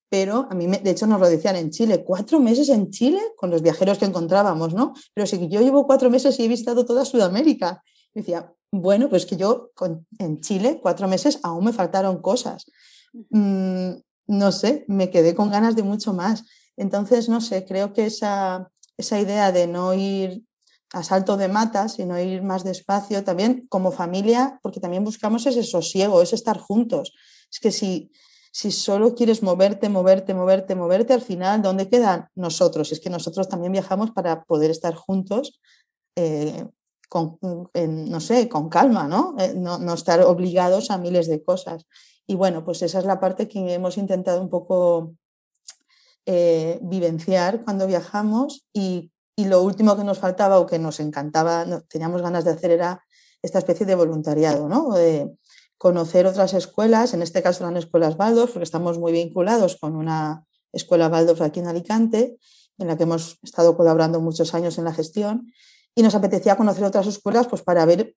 [0.08, 3.50] pero a mí, de hecho, nos lo decían en Chile, cuatro meses en Chile con
[3.50, 4.94] los viajeros que encontrábamos, ¿no?
[5.14, 7.82] Pero si yo llevo cuatro meses y he visitado toda Sudamérica,
[8.14, 9.70] decía, bueno, pues que yo
[10.18, 12.66] en Chile, cuatro meses, aún me faltaron cosas.
[13.30, 13.92] Mm,
[14.28, 16.44] no sé, me quedé con ganas de mucho más.
[16.76, 20.42] Entonces, no sé, creo que esa, esa idea de no ir
[20.92, 25.62] a salto de mata, sino ir más despacio, también como familia, porque también buscamos ese
[25.62, 27.14] sosiego, ese estar juntos.
[27.50, 28.10] Es que si,
[28.52, 32.92] si solo quieres moverte, moverte, moverte, moverte, al final, ¿dónde quedan nosotros?
[32.92, 35.60] Es que nosotros también viajamos para poder estar juntos
[36.16, 36.66] eh,
[37.08, 39.34] con, no sé, con calma, ¿no?
[39.38, 39.78] Eh, ¿no?
[39.78, 39.94] ¿no?
[39.94, 41.86] estar obligados a miles de cosas.
[42.26, 45.14] Y bueno, pues esa es la parte que hemos intentado un poco
[46.26, 51.64] eh, vivenciar cuando viajamos y, y, lo último que nos faltaba o que nos encantaba,
[51.88, 53.02] teníamos ganas de hacer era
[53.40, 54.94] esta especie de voluntariado, ¿no?
[55.78, 60.44] Conocer otras escuelas, en este caso eran escuelas Waldorf, porque estamos muy vinculados con una
[60.72, 62.36] escuela Waldorf aquí en Alicante,
[62.78, 65.52] en la que hemos estado colaborando muchos años en la gestión
[65.94, 68.14] y nos apetecía conocer otras escuelas pues para ver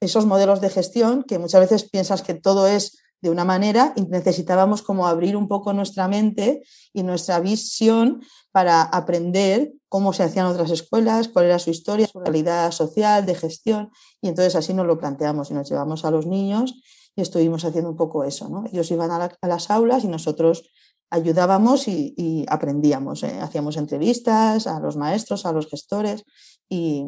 [0.00, 4.02] esos modelos de gestión que muchas veces piensas que todo es de una manera y
[4.02, 10.46] necesitábamos como abrir un poco nuestra mente y nuestra visión para aprender cómo se hacían
[10.46, 13.90] otras escuelas, cuál era su historia, su realidad social, de gestión.
[14.22, 16.82] Y entonces así nos lo planteamos y nos llevamos a los niños
[17.16, 18.48] y estuvimos haciendo un poco eso.
[18.48, 18.64] ¿no?
[18.72, 20.70] Ellos iban a, las aulas y nosotros
[21.10, 23.22] ayudábamos y, aprendíamos.
[23.22, 23.38] ¿eh?
[23.40, 26.24] Hacíamos entrevistas a los maestros, a los gestores
[26.68, 27.04] y,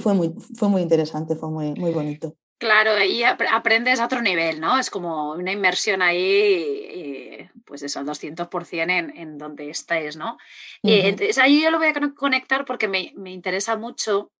[0.00, 2.36] fue, muy, fue muy interesante, fue muy, muy bonito.
[2.58, 4.78] Claro, ahí aprendes a otro nivel, ¿no?
[4.78, 10.38] Es como una inmersión ahí, pues eso, al 200% en, en donde estés, ¿no?
[10.82, 14.32] Eh, entonces ahí yo lo voy a conectar porque me, me, interesa mucho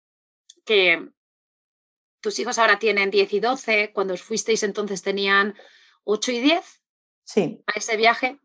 [0.65, 1.11] que
[2.27, 5.55] tus hijos ahora tienen 10 y 12, cuando os fuisteis entonces tenían
[6.03, 6.83] 8 y 10
[7.23, 7.63] sí.
[7.69, 8.41] a ese viaje.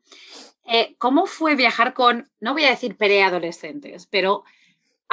[0.68, 4.44] Eh, ¿Cómo fue viajar con, no voy a decir preadolescentes, pero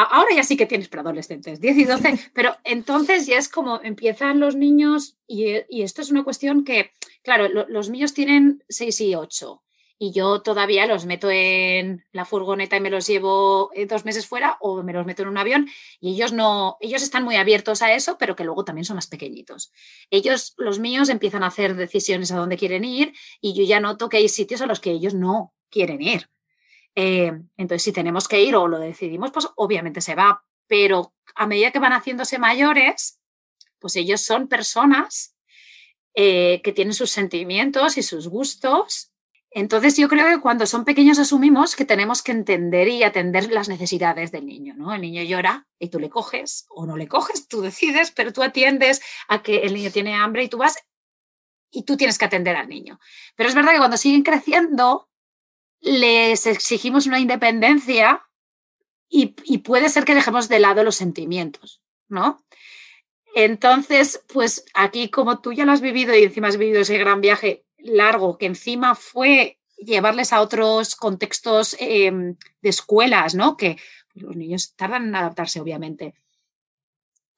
[0.01, 3.81] Ahora ya sí que tienes para adolescentes, 10 y 12, pero entonces ya es como
[3.83, 9.15] empiezan los niños y, esto es una cuestión que, claro, los niños tienen 6 y
[9.17, 9.61] 8
[9.99, 14.27] y yo todavía los meto en la furgoneta y me los llevo eh, dos meses
[14.27, 15.69] fuera o me los meto en un avión
[16.01, 19.09] y ellos no, ellos están muy abiertos a eso, pero que luego también son más
[19.09, 19.73] pequeñitos.
[20.11, 24.09] Ellos, los míos, empiezan a hacer decisiones a dónde quieren ir y yo ya noto
[24.09, 26.31] que hay sitios a los que ellos no quieren ir.
[26.95, 30.45] Eh, entonces, si tenemos que ir o lo decidimos, pues obviamente se va.
[30.67, 33.21] Pero a medida que van haciéndose mayores,
[33.79, 35.37] pues ellos son personas
[36.15, 39.13] eh, que tienen sus sentimientos y sus gustos.
[39.51, 43.69] Entonces yo creo que cuando son pequeños asumimos que tenemos que entender y atender las
[43.69, 44.95] necesidades del niño, ¿no?
[44.95, 48.43] El niño llora y tú le coges o no le coges, tú decides, pero tú
[48.43, 50.77] atiendes a que el niño tiene hambre y tú vas
[51.71, 52.99] y tú tienes que atender al niño.
[53.37, 55.09] Pero es verdad que cuando siguen creciendo,
[55.81, 58.25] les exigimos una independencia
[59.09, 62.45] y, puede ser que dejemos de lado los sentimientos, ¿no?
[63.35, 67.21] Entonces, pues aquí como tú ya lo has vivido y encima has vivido ese gran
[67.21, 73.57] viaje largo, que encima fue llevarles a otros contextos em, de escuelas, ¿no?
[73.57, 73.77] Que
[74.15, 76.15] los niños tardan en adaptarse, obviamente.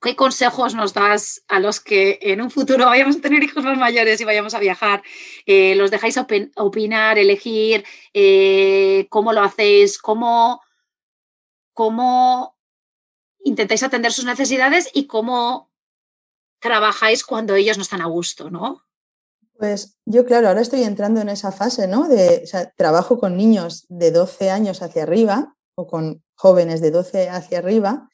[0.00, 3.76] ¿Qué consejos nos das a los que en un futuro vayamos a tener hijos más
[3.76, 5.02] mayores y vayamos a viajar?
[5.44, 6.18] Eh, ¿Los dejáis
[6.56, 7.84] opinar, elegir?
[8.14, 9.98] Eh, ¿Cómo lo hacéis?
[9.98, 10.62] ¿Cómo,
[11.74, 12.56] ¿Cómo
[13.44, 15.70] intentáis atender sus necesidades y cómo
[16.60, 18.86] trabajáis cuando ellos no están a gusto, ¿no?
[19.60, 22.08] Pues yo, claro, ahora estoy entrando en esa fase, ¿no?
[22.08, 27.58] De, trabajo con niños de 12 años hacia arriba o con jóvenes de 12 hacia
[27.58, 28.08] arriba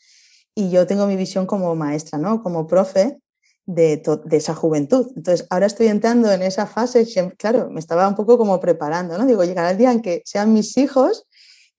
[0.57, 2.43] y yo tengo mi visión como maestra, ¿no?
[2.43, 3.21] Como profe
[3.65, 5.13] de, de, esa juventud.
[5.15, 7.07] Entonces, ahora estoy entrando en esa fase,
[7.39, 9.25] claro, me estaba un poco como preparando, ¿no?
[9.25, 11.29] Digo, llegará el día en que sean mis hijos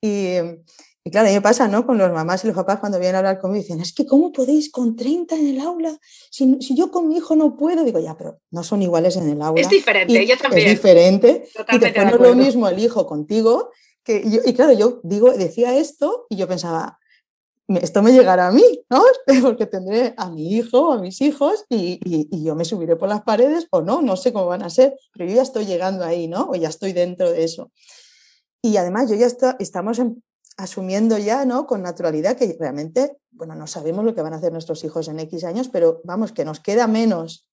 [0.02, 0.38] y,
[1.08, 1.86] y claro, a mí me pasa, ¿no?
[1.86, 4.34] Con los mamás y los papás cuando vienen a hablar conmigo dicen, es que ¿cómo
[4.34, 5.98] podéis con 30 en el aula?
[6.30, 9.30] Si, si, yo con mi hijo no puedo, digo, ya, pero no son iguales en
[9.30, 9.62] el aula.
[9.62, 10.68] Es diferente, yo también.
[10.68, 11.48] Es diferente.
[11.72, 13.72] y después no es lo mismo el hijo contigo.
[14.04, 17.00] Que y claro, yo digo, decía esto y yo pensaba,
[17.70, 19.02] esto me llegará a mí, ¿no?
[19.42, 23.68] Porque tendré a mi hijo, a mis hijos y, yo me subiré por las paredes
[23.72, 26.50] o no, no sé cómo van a ser, pero yo ya estoy llegando ahí, ¿no?
[26.50, 27.72] O ya estoy dentro de eso.
[28.62, 29.28] Y además yo ya
[29.60, 30.02] estamos
[30.58, 31.68] asumiendo ya, ¿no?
[31.68, 35.20] Con naturalidad que realmente, bueno, no sabemos lo que van a hacer nuestros hijos en
[35.20, 37.48] X años, pero vamos, que nos queda menos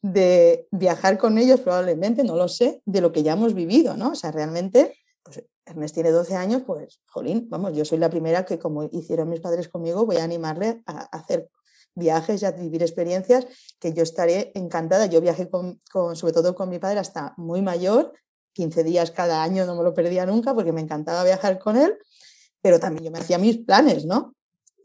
[0.00, 4.10] de viajar con ellos probablemente, no lo sé, de lo que ya hemos vivido, ¿no?
[4.10, 8.44] O sea, realmente, pues Ernest tiene 12 años, pues, jolín, vamos, yo soy la primera
[8.44, 11.50] que, como hicieron mis padres conmigo, voy a animarle a hacer
[11.94, 13.46] viajes y a vivir experiencias
[13.78, 15.06] que yo estaré encantada.
[15.06, 15.80] Yo viajé con,
[16.14, 18.12] sobre todo con mi padre hasta muy mayor,
[18.54, 21.98] 15 días cada año, no me lo perdía nunca porque me encantaba viajar con él,
[22.60, 24.34] pero también yo me hacía mis planes, ¿no?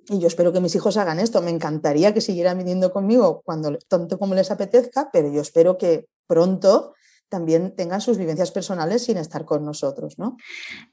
[0.10, 1.42] Y yo espero que mis hijos hagan esto.
[1.42, 6.08] Me encantaría que siguieran viniendo conmigo cuando tanto como les apetezca, pero yo espero que
[6.28, 6.94] pronto
[7.30, 10.38] también tengan sus vivencias personales sin estar con nosotros, ¿no?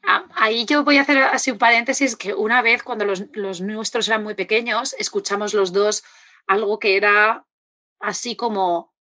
[0.07, 3.61] Ah, ahí yo voy a hacer así un paréntesis que una vez cuando los, los
[3.61, 6.03] nuestros eran muy pequeños, escuchamos los dos
[6.47, 7.45] algo que era
[8.01, 8.95] así como,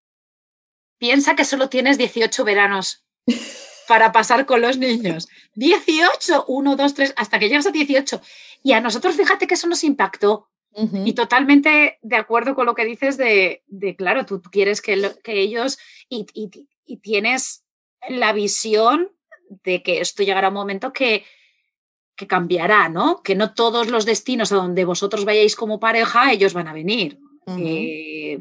[0.97, 3.05] piensa que solo tienes 18 veranos
[3.87, 5.27] para pasar con los niños.
[5.55, 8.21] 18, 1, 2, 3, hasta que llegas a 18.
[8.63, 10.49] Y a nosotros, fíjate que eso nos impactó.
[11.05, 15.39] Y totalmente de acuerdo con lo que dices de, de claro, tú quieres que, que
[15.41, 16.27] ellos, y,
[16.85, 17.63] y tienes
[18.09, 19.11] la visión
[19.63, 21.25] de que esto llegará un momento que,
[22.17, 23.21] que cambiará, ¿no?
[23.21, 27.19] Que no todos los destinos a donde vosotros vayáis como pareja, ellos van a venir.
[27.45, 28.39] Eh,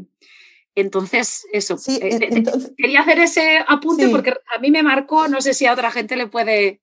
[0.76, 1.76] entonces, eso.
[1.78, 2.44] Sí, eh,
[2.76, 6.16] quería hacer ese apunte porque a mí me marcó, no sé si a otra gente
[6.16, 6.80] le puede.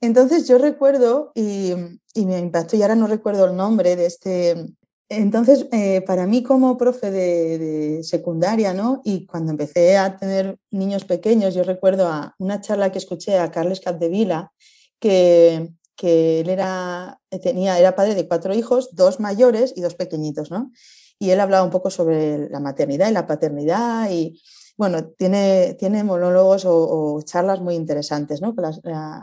[0.00, 1.72] Entonces yo recuerdo, y,
[2.12, 4.66] y me impactó, y ahora no recuerdo el nombre de este,
[5.08, 9.02] entonces, eh, para mí como profe de, secundaria, ¿no?
[9.04, 13.50] Y cuando empecé a tener niños pequeños, yo recuerdo a una charla que escuché a
[13.52, 14.52] Carles Capdevila,
[14.98, 20.50] que, que él era, tenía, era padre de cuatro hijos, dos mayores y dos pequeñitos,
[20.50, 20.72] ¿no?
[21.18, 24.40] Y él hablaba un poco sobre la maternidad y la paternidad y,
[24.76, 28.54] bueno, tiene, tiene monólogos o, charlas muy interesantes, ¿no?
[28.54, 28.62] Que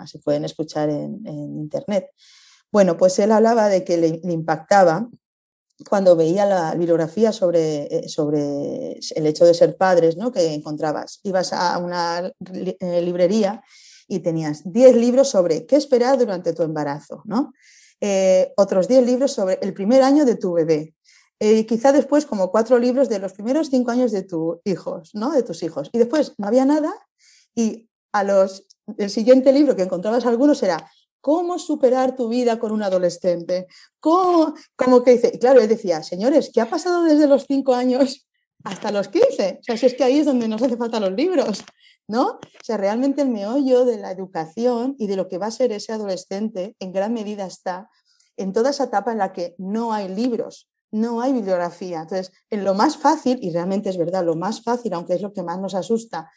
[0.08, 2.10] se pueden escuchar en, internet.
[2.72, 5.08] Bueno, pues él hablaba de que le impactaba
[5.90, 10.32] cuando veía la bibliografía sobre, eh, sobre el hecho de ser padres, ¿no?
[10.32, 13.62] que encontrabas, ibas a una eh, librería
[14.08, 17.54] y tenías 10 libros sobre qué esperar durante tu embarazo, ¿no?
[18.02, 20.94] Eh, otros 10 libros sobre el primer año de tu bebé,
[21.40, 25.32] quizá después como cuatro libros de los primeros cinco años de tus hijos, ¿no?
[25.32, 25.90] de tus hijos.
[25.92, 26.94] Y después no había nada
[27.56, 28.68] y a los,
[28.98, 30.90] el siguiente libro que encontrabas algunos era
[31.24, 33.68] ¿Cómo superar tu vida con un adolescente?
[34.02, 34.56] ¿Cómo?
[34.76, 38.28] Como que dice, claro, él decía, señores, ¿qué ha pasado desde los cinco años
[38.66, 39.60] hasta los 15?
[39.62, 41.64] O sea, si es que ahí es donde nos hace falta los libros,
[42.10, 42.26] ¿no?
[42.32, 45.72] O sea, realmente el meollo de la educación y de lo que va a ser
[45.72, 47.90] ese adolescente en gran medida está
[48.36, 52.02] en toda esa etapa en la que no hay libros, no hay bibliografía.
[52.02, 55.34] Entonces, en lo más fácil, y realmente es verdad, lo más fácil, aunque es lo
[55.34, 56.32] que más nos asusta,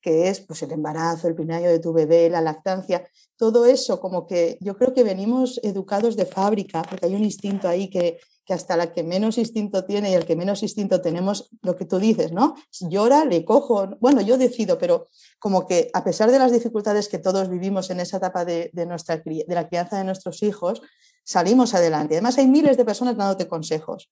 [0.00, 4.26] que es pues, el embarazo, el primer de tu bebé, la lactancia, todo eso como
[4.26, 8.52] que yo creo que venimos educados de fábrica, porque hay un instinto ahí que, que
[8.52, 11.98] hasta la que menos instinto tiene y el que menos instinto tenemos, lo que tú
[11.98, 12.54] dices, ¿no?
[12.80, 17.18] Llora, le cojo, bueno, yo decido, pero como que a pesar de las dificultades que
[17.18, 20.82] todos vivimos en esa etapa de, de nuestra, de la crianza de nuestros hijos,
[21.24, 22.14] salimos adelante.
[22.14, 24.10] Además hay miles de personas dándote consejos,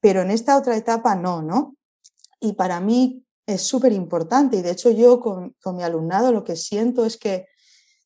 [0.00, 1.76] pero en esta otra etapa no, ¿no?
[2.40, 6.56] Y para mí es súper importante y de hecho yo con, mi alumnado lo que
[6.56, 7.46] siento es que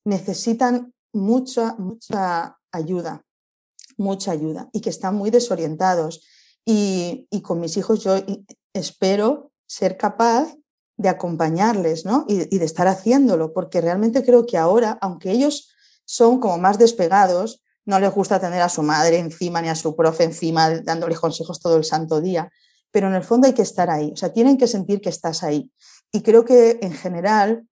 [0.05, 3.25] necesitan mucha, mucha ayuda,
[3.97, 6.27] mucha ayuda y que están muy desorientados.
[6.67, 8.17] Y, con mis hijos yo
[8.73, 10.55] espero ser capaz
[10.97, 12.25] de acompañarles ¿no?
[12.27, 15.71] y, y, de estar haciéndolo, porque realmente creo que ahora, aunque ellos
[16.07, 19.95] son como más despegados, no les gusta tener a su madre encima ni a su
[19.95, 22.51] profe encima dándole consejos todo el santo día,
[22.91, 25.43] pero en el fondo hay que estar ahí, o sea, tienen que sentir que estás
[25.43, 25.71] ahí.
[26.13, 27.67] Y creo que en general,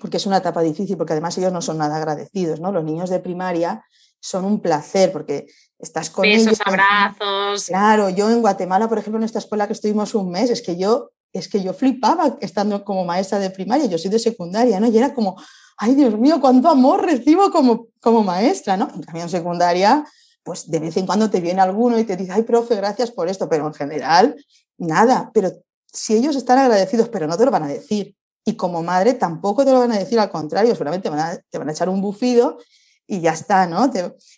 [0.00, 2.72] porque es una etapa difícil, porque además ellos no son nada agradecidos, ¿no?
[2.72, 3.84] Los niños de primaria
[4.20, 5.46] son un placer porque
[5.78, 6.58] estás con ellos.
[6.64, 7.66] abrazos.
[7.66, 10.76] Claro, yo en Guatemala, por ejemplo, en esta escuela que estuvimos un mes, es que
[10.76, 14.88] yo es que yo flipaba estando como maestra de primaria, yo soy de secundaria, ¿no?
[14.88, 15.36] Y era como,
[15.80, 18.88] ay Dios mío, cuánto amor recibo como, como maestra, ¿no?
[18.94, 20.04] En cambio, en secundaria
[20.42, 23.28] pues de vez en cuando te viene alguno y te dice, ay, profe, gracias por
[23.28, 24.36] esto, pero en general,
[24.78, 25.30] nada.
[25.34, 25.52] Pero
[25.92, 29.64] si ellos están agradecidos, pero no te lo van a decir, y como madre tampoco
[29.64, 31.88] te lo van a decir, al contrario, seguramente te van a, te van a echar
[31.88, 32.58] un bufido
[33.06, 33.90] y ya está, ¿no?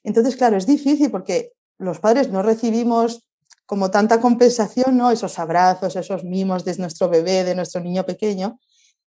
[0.02, 3.28] entonces, claro, es difícil porque los padres no recibimos
[3.66, 5.10] como tanta compensación, ¿no?
[5.10, 8.58] Esos abrazos, esos mimos de nuestro bebé, de nuestro niño pequeño,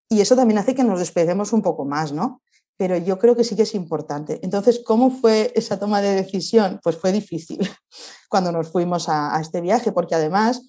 [0.08, 2.42] y eso también hace que nos despeguemos un poco más, ¿no?
[2.76, 4.40] pero yo creo que sí que es importante.
[4.42, 6.80] Entonces, ¿cómo fue esa toma de decisión?
[6.82, 7.58] Pues fue difícil
[8.28, 10.62] cuando nos fuimos a, este viaje, porque además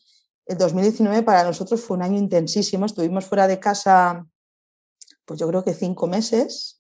[0.46, 2.86] el 2019 para nosotros fue un año intensísimo.
[2.86, 4.26] Estuvimos fuera de casa,
[5.26, 6.78] pues yo creo que cinco meses,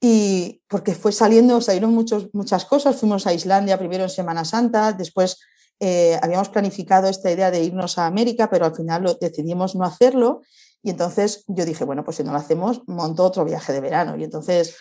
[0.00, 2.96] y porque fue saliendo, salieron muchos, muchas cosas.
[2.96, 5.38] Fuimos a Islandia primero en Semana Santa, después
[5.80, 10.40] eh, habíamos planificado esta idea de irnos a América, pero al final decidimos no hacerlo
[10.86, 14.16] y entonces yo dije, bueno, pues si no lo hacemos, monto otro viaje de verano.
[14.16, 14.76] Y entonces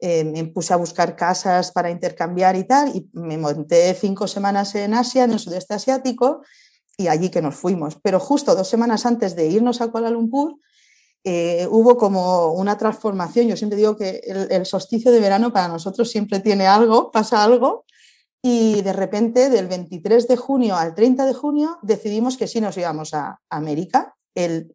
[0.00, 4.74] eh, me puse a buscar casas para intercambiar y tal, y me monté cinco semanas
[4.74, 6.42] en Asia, en el sudeste asiático,
[6.96, 7.96] y allí que nos fuimos.
[8.02, 10.58] Pero justo dos semanas antes de irnos a Kuala Lumpur,
[11.22, 13.46] eh, hubo como una transformación.
[13.46, 17.44] Yo siempre digo que el, el, solsticio de verano para nosotros siempre tiene algo, pasa
[17.44, 17.84] algo.
[18.42, 22.76] Y de repente, del 23 de junio al 30 de junio, decidimos que sí nos
[22.76, 24.74] íbamos a América el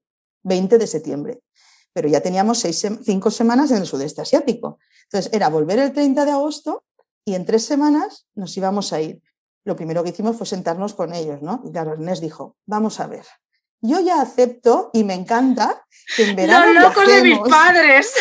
[0.49, 1.41] 20 de septiembre.
[1.93, 4.79] Pero ya teníamos seis, cinco semanas en el sudeste asiático.
[5.05, 6.83] Entonces, era volver el 30 de agosto
[7.23, 9.21] y en tres semanas nos íbamos a ir.
[9.63, 11.61] Lo primero que hicimos fue sentarnos con ellos, ¿no?
[11.65, 13.25] Y claro, Ernest dijo, vamos a ver,
[13.81, 15.85] yo ya acepto y me encanta
[16.15, 16.73] que en verano.
[16.73, 18.13] Los locos de mis padres.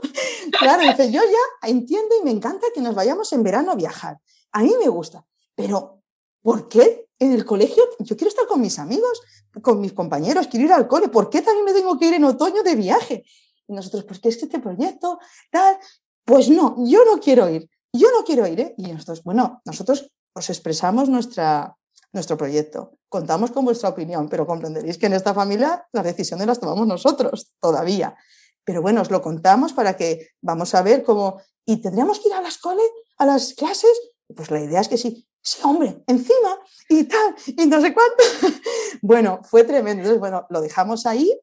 [0.58, 4.18] claro, dice, yo ya entiendo y me encanta que nos vayamos en verano a viajar.
[4.52, 5.24] A mí me gusta,
[5.54, 6.02] pero
[6.42, 9.20] ¿por qué en el colegio yo quiero estar con mis amigos,
[9.62, 11.08] con mis compañeros, quiero ir al cole?
[11.08, 13.24] ¿Por qué también me tengo que ir en otoño de viaje?
[13.66, 15.18] Y nosotros, pues, ¿qué es este proyecto?
[15.50, 15.76] Tal.
[16.24, 17.68] Pues no, yo no quiero ir.
[17.92, 18.60] Yo no quiero ir.
[18.60, 18.74] ¿eh?
[18.76, 21.76] Y nosotros, bueno, nosotros os expresamos nuestra,
[22.12, 22.98] nuestro proyecto.
[23.08, 27.54] Contamos con vuestra opinión, pero comprenderéis que en esta familia las decisiones las tomamos nosotros
[27.60, 28.16] todavía.
[28.64, 31.40] Pero bueno, os lo contamos para que vamos a ver cómo...
[31.66, 32.82] ¿Y tendríamos que ir a las cole,
[33.18, 33.92] a las clases?
[34.34, 35.26] Pues la idea es que sí.
[35.42, 38.22] Sí, hombre, encima y tal, y no sé cuánto.
[39.02, 40.18] bueno, fue tremendo.
[40.18, 41.40] Bueno, lo dejamos ahí,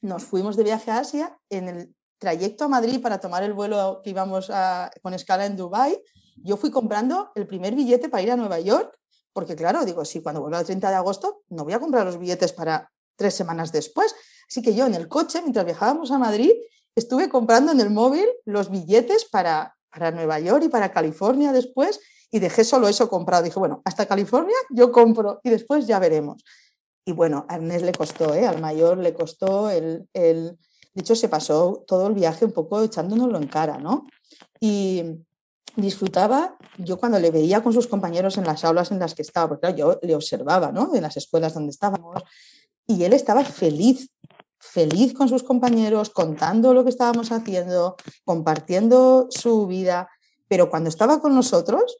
[0.00, 1.38] nos fuimos de viaje a Asia.
[1.50, 5.56] En el trayecto a Madrid para tomar el vuelo que íbamos a, con escala en
[5.56, 6.00] Dubái,
[6.36, 8.96] yo fui comprando el primer billete para ir a Nueva York
[9.36, 12.18] porque claro, digo, sí, cuando vuelva el 30 de agosto no voy a comprar los
[12.18, 14.14] billetes para tres semanas después.
[14.48, 16.52] Así que yo en el coche, mientras viajábamos a Madrid,
[16.94, 22.00] estuve comprando en el móvil los billetes para, para Nueva York y para California después
[22.30, 23.44] y dejé solo eso comprado.
[23.44, 26.42] Dije, bueno, hasta California yo compro y después ya veremos.
[27.04, 28.46] Y bueno, a Ernest le costó, ¿eh?
[28.46, 30.58] al mayor le costó el, el...
[30.94, 34.06] De hecho, se pasó todo el viaje un poco echándonoslo en cara, ¿no?
[34.58, 35.04] Y,
[35.76, 39.48] disfrutaba, yo cuando le veía con sus compañeros en las aulas en las que estaba,
[39.48, 40.94] porque claro, yo le observaba, ¿no?
[40.94, 42.22] En las escuelas donde estábamos,
[42.86, 44.10] y él estaba feliz,
[44.58, 50.08] feliz con sus compañeros, contando lo que estábamos haciendo, compartiendo su vida,
[50.48, 51.98] pero cuando estaba con nosotros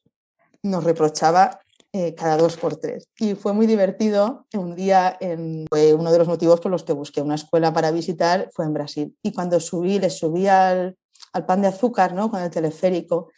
[0.62, 1.60] nos reprochaba
[1.92, 3.08] eh, cada dos por tres.
[3.18, 4.46] Y fue muy divertido.
[4.54, 8.50] Un día, en, uno de los motivos por los que busqué una escuela para visitar,
[8.52, 9.16] fue en Brasil.
[9.22, 10.96] Y cuando subí, le subí al,
[11.32, 12.30] al pan de azúcar, ¿no?
[12.30, 13.28] Con el teleférico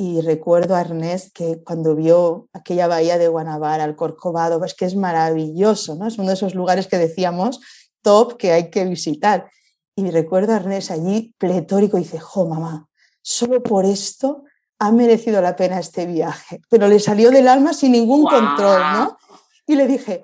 [0.00, 4.84] y recuerdo a Ernest que cuando vio aquella bahía de Guanabara, el Corcovado, es que
[4.84, 6.06] es maravilloso, ¿no?
[6.06, 7.58] Es uno de esos lugares que decíamos
[8.00, 9.50] top que hay que visitar.
[9.96, 12.88] Y recuerdo a Ernest allí pletórico y dice, jo, mamá,
[13.22, 14.44] solo por esto
[14.78, 16.60] ha merecido la pena este viaje.
[16.68, 19.18] Pero le salió del alma sin ningún control, ¿no?
[19.66, 20.22] Y le dije,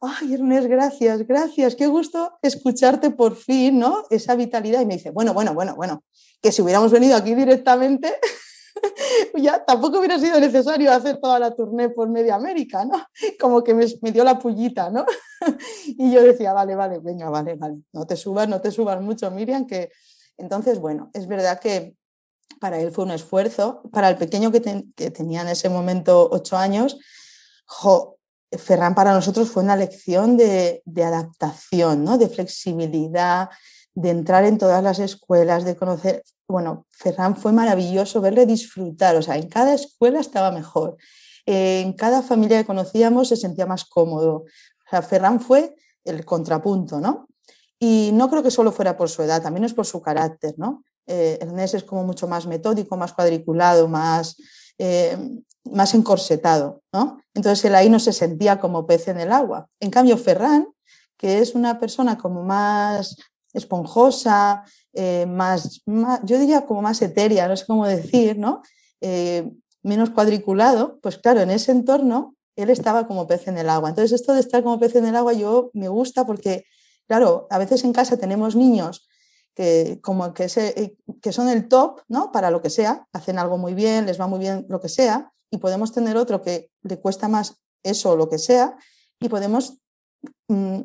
[0.00, 4.04] ay, Ernest, gracias, gracias, qué gusto escucharte por fin, ¿no?
[4.10, 4.80] Esa vitalidad.
[4.80, 6.02] Y me dice, bueno, bueno, bueno, bueno,
[6.40, 8.14] que si hubiéramos venido aquí directamente,
[9.36, 13.04] ya tampoco hubiera sido necesario hacer toda la tournée por media América, ¿no?
[13.38, 15.04] Como que me, me, dio la pullita, ¿no?
[15.86, 19.30] y yo decía, vale, vale, venga, vale, vale, no te subas, no te subas mucho,
[19.30, 19.90] Miriam, que
[20.38, 21.94] entonces, bueno, es verdad que
[22.60, 26.28] para él fue un esfuerzo, para el pequeño que, te, que tenía en ese momento
[26.30, 26.98] ocho años,
[27.66, 28.18] jo,
[28.50, 32.18] Ferran para nosotros fue una lección de, de adaptación, ¿no?
[32.18, 33.48] de flexibilidad,
[33.94, 39.22] de entrar en todas las escuelas, de conocer, bueno, Ferran fue maravilloso verle disfrutar, o
[39.22, 40.96] sea, en cada escuela estaba mejor,
[41.46, 44.44] en cada familia que conocíamos se sentía más cómodo.
[44.44, 45.74] O sea, Ferran fue
[46.04, 47.28] el contrapunto, ¿no?
[47.78, 50.84] Y no creo que solo fuera por su edad, también es por su carácter, ¿no?
[51.06, 54.36] Eh, es como mucho más metódico, más cuadriculado, más,
[54.78, 55.16] eh,
[55.64, 57.20] más encorsetado, ¿no?
[57.34, 59.68] Entonces él ahí no se sentía como pez en el agua.
[59.80, 60.68] En cambio, Ferran,
[61.16, 63.16] que es una persona como más
[63.52, 68.62] esponjosa, eh, más, más, yo diría como más etérea, no sé cómo decir, ¿no?
[69.00, 69.50] Eh,
[69.82, 73.88] menos cuadriculado, pues claro, en ese entorno él estaba como pez en el agua.
[73.88, 76.64] Entonces esto de estar como pez en el agua yo me gusta porque,
[77.06, 79.08] claro, a veces en casa tenemos niños
[79.54, 82.32] que, como que, eh, que son el top, ¿no?
[82.32, 85.32] Para lo que sea, hacen algo muy bien, les va muy bien lo que sea,
[85.50, 88.76] y podemos tener otro que le cuesta más eso o lo que sea,
[89.20, 89.78] y podemos
[90.48, 90.80] mm,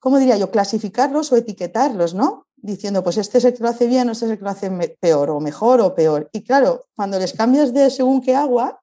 [0.00, 0.50] ¿cómo diría yo?
[0.50, 2.46] Clasificarlos o etiquetarlos, ¿no?
[2.56, 4.50] Diciendo, pues este es el que lo hace bien o este es el que lo
[4.50, 6.28] hace peor o mejor o peor.
[6.32, 8.82] Y claro, cuando les cambias de según qué agua,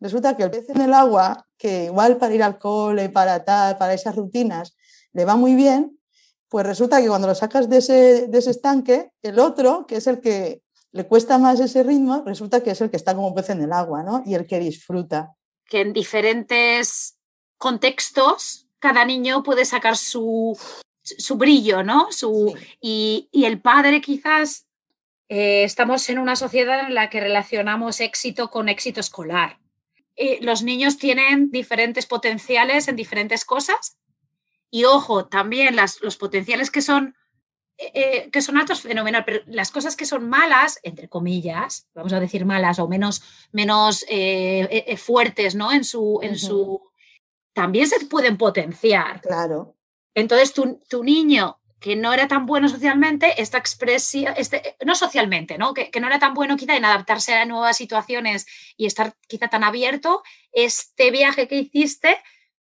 [0.00, 3.78] resulta que el pez en el agua, que igual para ir al cole, para tal,
[3.78, 4.74] para esas rutinas,
[5.12, 5.98] le va muy bien,
[6.54, 10.06] pues resulta que cuando lo sacas de ese, de ese estanque, el otro, que es
[10.06, 13.50] el que le cuesta más ese ritmo, resulta que es el que está como pez
[13.50, 14.22] en el agua, ¿no?
[14.24, 15.34] Y el que disfruta.
[15.66, 17.18] Que en diferentes
[17.58, 20.56] contextos cada niño puede sacar su,
[21.02, 22.12] su brillo, ¿no?
[22.12, 22.66] Su, sí.
[22.80, 24.68] y, y, el padre quizás
[25.28, 29.58] eh, estamos en una sociedad en la que relacionamos éxito con éxito escolar.
[30.40, 33.98] los niños tienen diferentes potenciales en diferentes cosas
[34.74, 37.14] y ojo, también los potenciales que son,
[37.78, 42.18] eh, que son altos, fenomenal, pero las cosas que son malas, entre comillas, vamos a
[42.18, 43.22] decir malas o menos,
[43.52, 44.04] menos
[44.96, 45.72] fuertes ¿no?
[45.72, 46.82] en, su, en su...
[47.52, 49.20] También se pueden potenciar.
[49.20, 49.76] Claro.
[50.12, 55.58] Entonces, tu, tu niño que no era tan bueno socialmente, esta expresión, este, no socialmente,
[55.58, 55.74] ¿no?
[55.74, 58.46] Que, no era tan bueno quizá en adaptarse a nuevas situaciones
[58.78, 60.22] y estar quizá tan abierto,
[60.52, 62.16] este viaje que hiciste,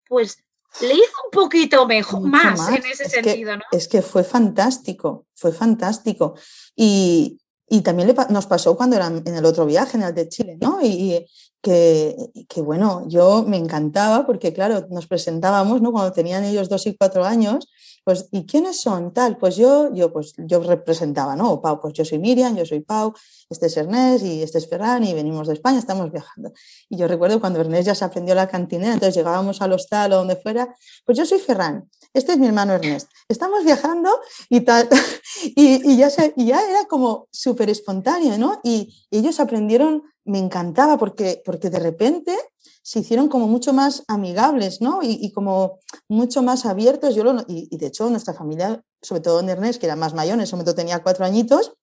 [0.09, 0.42] pues
[0.81, 3.63] le hizo un poquito mejor, más, en ese sentido, ¿no?
[3.71, 6.35] Es que fue fantástico, fue fantástico.
[6.75, 7.39] Y,
[7.83, 10.79] también nos pasó cuando era en el otro viaje, en el de Chile, ¿no?
[10.81, 11.25] Y,
[11.63, 12.17] que,
[12.49, 15.93] que, bueno, yo me encantaba porque, claro, nos presentábamos, ¿no?
[15.93, 17.69] Cuando tenían ellos dos y cuatro años,
[18.03, 19.13] pues, ¿y quiénes son?
[19.13, 21.53] Tal, pues yo, yo, pues, yo representaba, ¿no?
[21.53, 23.13] O Pau, pues yo soy Miriam, yo soy Pau,
[23.49, 26.51] este es Ernest y este es Ferran y venimos de España, estamos viajando.
[26.89, 30.17] Y yo recuerdo cuando Ernest ya se aprendió la cantinera, entonces llegábamos al hostal o
[30.17, 34.09] donde fuera, pues yo soy Ferran, este es mi hermano Ernest, estamos viajando
[34.49, 34.89] y tal,
[35.55, 38.59] y, ya, se, y ya era como súper espontáneo, ¿no?
[38.65, 42.37] Y, y ellos aprendieron, me encantaba porque, porque de repente
[42.81, 44.99] se hicieron como mucho más amigables, ¿no?
[45.01, 47.15] Y, como mucho más abiertos.
[47.15, 50.41] Yo y, de hecho, nuestra familia, sobre todo en Ernest, que era más mayor, en
[50.41, 51.73] ese momento tenía cuatro añitos,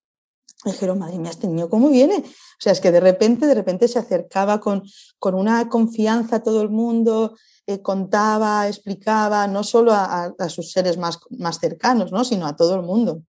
[0.63, 2.17] dijeron, madre mía, este niño, ¿cómo viene?
[2.17, 4.83] O sea, es que de repente, de repente se acercaba con,
[5.17, 7.35] con una confianza a todo el mundo,
[7.67, 12.23] eh, contaba, explicaba, no solo a, sus seres más, más cercanos, ¿no?
[12.23, 13.23] sino a todo el mundo.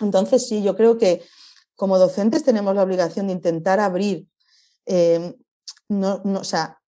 [0.00, 1.22] Entonces, sí, yo creo que
[1.74, 4.26] como docentes tenemos la obligación de intentar abrir,
[4.86, 5.34] eh,
[5.88, 6.80] no, o sea,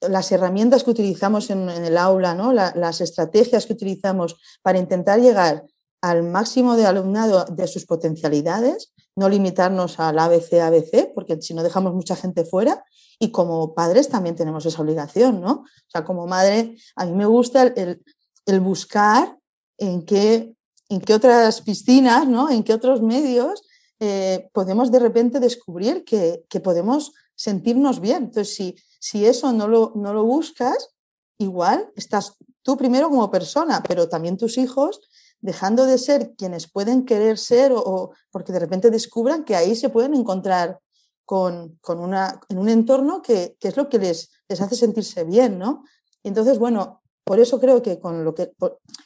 [0.00, 2.52] las herramientas que utilizamos en, el aula, ¿no?
[2.52, 5.64] las estrategias que utilizamos para intentar llegar
[6.02, 11.62] al máximo de alumnado de sus potencialidades, no limitarnos al ABC, ABC, porque si no
[11.62, 12.84] dejamos mucha gente fuera,
[13.18, 15.52] y como padres también tenemos esa obligación, ¿no?
[15.52, 19.38] O sea, como madre, a mí me gusta el, buscar
[19.78, 20.54] en qué,
[20.88, 22.50] en qué otras piscinas, ¿no?
[22.50, 23.62] En qué otros medios
[24.00, 28.24] eh, podemos de repente descubrir que, que podemos sentirnos bien.
[28.24, 30.90] Entonces, si, si eso no lo, no lo buscas,
[31.38, 35.00] igual estás tú primero como persona, pero también tus hijos
[35.40, 39.90] dejando de ser quienes pueden querer ser o, porque de repente descubran que ahí se
[39.90, 40.80] pueden encontrar
[41.26, 45.84] con, una, en un entorno que, es lo que les, les hace sentirse bien, ¿no?
[46.22, 48.52] entonces, bueno, por eso creo que con lo que,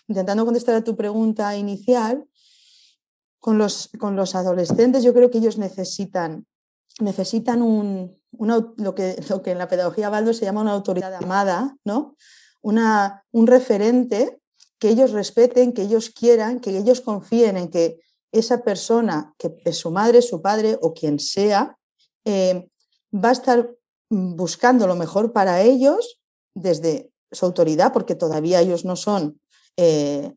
[0.06, 2.24] intentando contestar a tu pregunta inicial,
[3.40, 6.46] con los, con los adolescentes yo creo que ellos necesitan,
[6.98, 11.76] necesitan un, lo, que, lo que en la pedagogía Baldo se llama una autoridad amada,
[11.84, 12.16] ¿no?
[12.60, 14.40] Una, un referente
[14.78, 18.00] que ellos respeten, que ellos quieran, que ellos confíen en que
[18.32, 21.76] esa persona, que es su madre, su padre o quien sea,
[22.24, 22.68] eh,
[23.12, 23.74] va a estar
[24.10, 26.20] buscando lo mejor para ellos
[26.54, 29.40] desde su autoridad, porque todavía ellos no son
[29.76, 30.34] eh,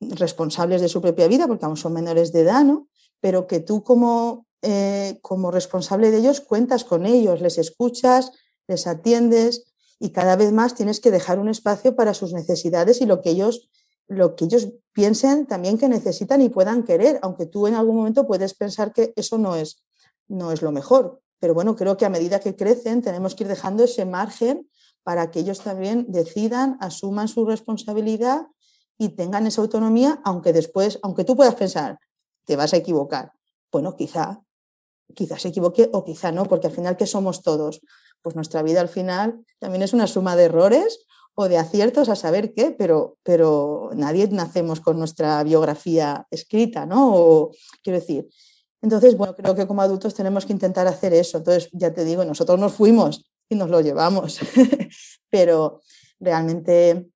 [0.00, 2.88] responsables de su propia vida, porque aún son menores de edad, ¿no?
[3.20, 8.32] pero que tú como eh, como responsable de ellos cuentas con ellos, les escuchas,
[8.66, 13.06] les atiendes y cada vez más tienes que dejar un espacio para sus necesidades y
[13.06, 13.70] lo que ellos
[14.08, 18.26] lo que ellos piensen también que necesitan y puedan querer, aunque tú en algún momento
[18.26, 19.84] puedes pensar que eso no es,
[20.28, 21.20] no es lo mejor.
[21.38, 24.68] Pero bueno, creo que a medida que crecen tenemos que ir dejando ese margen
[25.02, 28.46] para que ellos también decidan, asuman su responsabilidad
[28.98, 31.98] y tengan esa autonomía, aunque después, aunque tú puedas pensar,
[32.44, 33.32] te vas a equivocar.
[33.70, 34.45] Bueno, quizá
[35.14, 37.80] quizás se equivoque o quizá no, porque al final, ¿qué somos todos?
[38.22, 42.16] Pues nuestra vida al final también es una suma de errores o de aciertos a
[42.16, 47.14] saber qué, pero, pero nadie nacemos con nuestra biografía escrita, ¿no?
[47.14, 47.50] O,
[47.82, 48.28] quiero decir,
[48.80, 51.38] entonces, bueno, creo que como adultos tenemos que intentar hacer eso.
[51.38, 54.38] Entonces, ya te digo, nosotros nos fuimos y nos lo llevamos,
[55.30, 55.82] pero
[56.18, 57.10] realmente,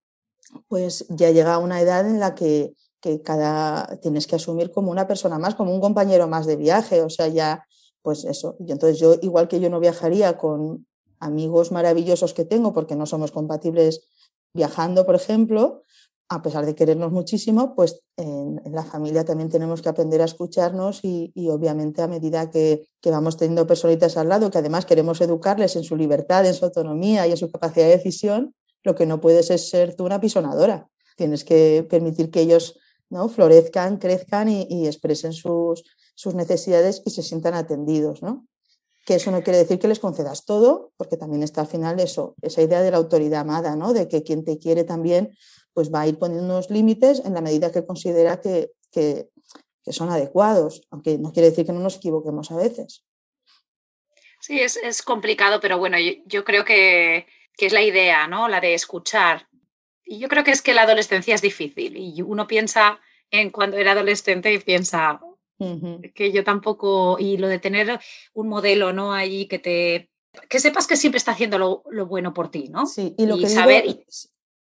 [0.69, 5.07] pues ya llega una edad en la que, que cada tienes que asumir como una
[5.07, 7.65] persona más, como un compañero más de viaje, o sea, ya
[8.03, 8.57] pues eso.
[8.61, 10.87] Y entonces yo, igual que yo no viajaría con
[11.19, 14.09] amigos maravillosos que tengo porque no somos compatibles
[14.53, 15.85] viajando, por ejemplo,
[16.29, 21.01] a pesar de querernos muchísimo, pues en, la familia también tenemos que aprender a escucharnos
[21.03, 25.75] y, obviamente a medida que, que, vamos teniendo personitas al lado, que además queremos educarles
[25.75, 29.21] en su libertad, en su autonomía y en su capacidad de decisión, lo que no
[29.21, 30.89] puedes es ser tú una pisonadora.
[31.17, 32.79] Tienes que permitir que ellos
[33.11, 33.29] ¿no?
[33.29, 35.85] florezcan, crezcan y expresen sus,
[36.15, 38.47] sus necesidades y se sientan atendidos, ¿no?
[39.05, 42.35] Que eso no quiere decir que les concedas todo, porque también está al final eso,
[42.43, 43.93] esa idea de la autoridad amada, ¿no?
[43.93, 45.37] De que quien te quiere también
[45.73, 49.31] pues va a ir poniendo unos límites en la medida que considera que, que
[49.93, 53.05] son adecuados, aunque no quiere decir que no nos equivoquemos a veces.
[54.41, 57.27] Sí, es, complicado, pero bueno, yo, creo que,
[57.59, 58.49] es la idea, ¿no?
[58.49, 59.47] La de escuchar.
[60.11, 62.99] Y yo creo que es que la adolescencia es difícil y uno piensa
[63.31, 65.21] en cuando era adolescente y piensa
[66.15, 68.01] que yo tampoco, y lo de tener
[68.33, 69.13] un modelo, ¿no?
[69.13, 70.11] Allí que te,
[70.49, 72.87] que sepas que siempre está haciendo lo, bueno por ti, ¿no?
[72.87, 74.05] Sí, y lo que saber...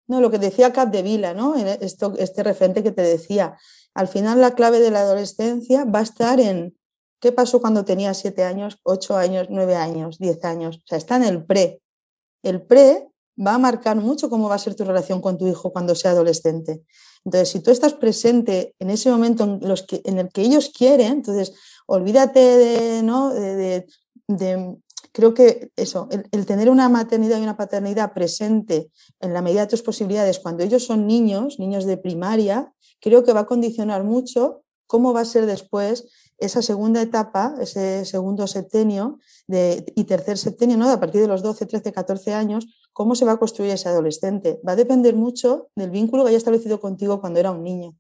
[0.08, 1.56] No, lo que decía Capdevila, ¿no?
[1.56, 3.58] Esto, este referente que te decía,
[3.94, 6.78] al final la clave de la adolescencia va a estar en
[7.20, 10.78] qué pasó cuando tenía siete años, ocho años, nueve años, diez años.
[10.78, 11.82] O sea, está en el pre.
[12.42, 15.72] El pre va a marcar mucho cómo va a ser tu relación con tu hijo
[15.72, 16.84] cuando sea adolescente.
[17.24, 21.14] Entonces, si tú estás presente en ese momento en, los que, el que ellos quieren,
[21.14, 21.54] entonces
[21.88, 23.34] olvídate de, ¿no?
[23.34, 23.86] de,
[25.12, 29.68] creo que eso, el, tener una maternidad y una paternidad presente en la medida de
[29.68, 34.64] tus posibilidades cuando ellos son niños, niños de primaria, creo que va a condicionar mucho
[34.88, 36.06] cómo va a ser después
[36.38, 40.90] esa segunda etapa, ese segundo septenio de, y tercer septenio, ¿no?
[40.90, 44.62] a partir de los 12, 13, 14 años, cómo se va a construir ese adolescente.
[44.66, 47.94] Va a depender mucho del vínculo que haya establecido contigo cuando era un niño.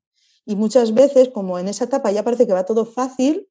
[0.45, 3.49] Y muchas veces, como en esa etapa ya parece que va todo fácil,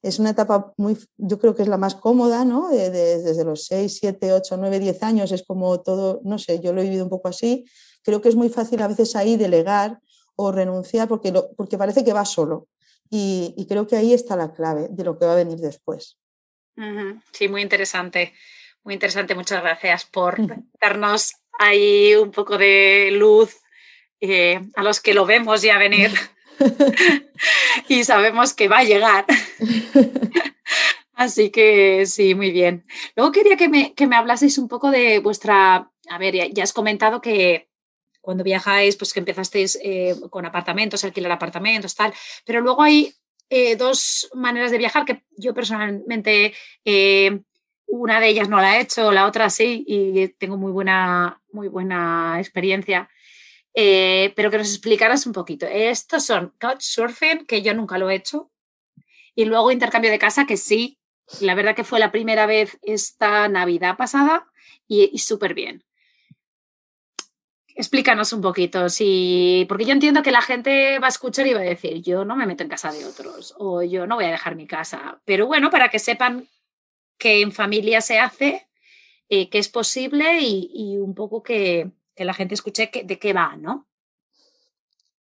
[0.00, 2.70] es una etapa muy, yo creo que es la más cómoda, ¿no?
[2.70, 6.80] desde los 6, 7, 8, 9, 10 años es como todo, no sé, yo lo
[6.80, 7.66] he vivido un poco así.
[8.02, 10.00] Creo que es muy fácil a veces ahí delegar
[10.36, 12.66] o renunciar porque, porque parece que va solo.
[13.10, 16.18] Y, creo que ahí está la clave de lo que va a venir después.
[17.32, 18.32] Sí, muy interesante.
[18.86, 19.34] Muy interesante.
[19.34, 20.36] Muchas gracias por
[20.80, 23.56] darnos ahí un poco de luz
[24.20, 26.12] eh, a los que lo vemos ya venir.
[27.88, 29.26] y sabemos que va a llegar.
[31.14, 32.86] Así que sí, muy bien.
[33.16, 36.72] Luego quería que me, que me hablaseis un poco de vuestra, a ver, ya, has
[36.72, 37.68] comentado que
[38.20, 42.14] cuando viajáis, pues que empezasteis eh, con apartamentos, alquilar apartamentos, tal,
[42.44, 43.12] pero luego hay
[43.48, 46.52] eh, dos maneras de viajar que yo personalmente,
[46.84, 47.40] eh,
[47.86, 51.68] una de ellas no la he hecho, la otra sí, y tengo muy buena, muy
[51.68, 53.08] buena experiencia.
[53.78, 55.66] Eh, pero que nos explicaras un poquito.
[55.66, 58.50] Estos son Couchsurfing, que yo nunca lo he hecho,
[59.34, 60.98] y luego intercambio de casa, que sí,
[61.40, 64.46] la verdad que fue la primera vez esta Navidad pasada
[64.88, 65.84] y, súper bien.
[67.74, 71.60] Explícanos un poquito, sí, porque yo entiendo que la gente va a escuchar y va
[71.60, 74.30] a decir, yo no me meto en casa de otros o yo no voy a
[74.30, 76.48] dejar mi casa, pero bueno, para que sepan
[77.18, 78.68] que en familia se hace,
[79.28, 83.86] eh, que es posible y un poco que, la gente escuche de qué va, ¿no?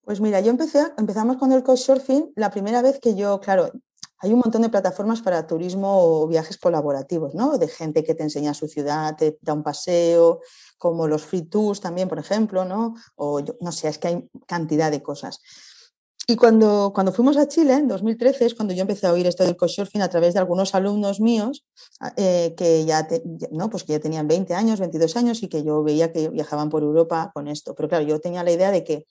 [0.04, 3.72] Pues mira, yo empecé, empezamos con el Couchsurfing la primera vez que yo, claro,
[4.18, 7.56] hay un montón de plataformas para turismo o viajes colaborativos, ¿no?
[7.56, 10.40] De gente que te enseña su ciudad, te da un paseo,
[10.76, 12.94] como los free tours también, por ejemplo, ¿no?
[13.16, 15.40] O no sé, es que hay cantidad de cosas.
[16.26, 19.44] Y cuando, cuando fuimos a Chile, en 2013, es cuando yo empecé a oír esto
[19.44, 21.66] del couchsurfing a través de algunos alumnos míos
[22.16, 23.06] eh, que, ya
[23.50, 23.68] ¿no?
[23.68, 26.82] pues que ya tenían 20 años, 22 años y que yo veía que viajaban por
[26.82, 27.74] Europa con esto.
[27.74, 29.06] Pero claro, yo tenía la idea de que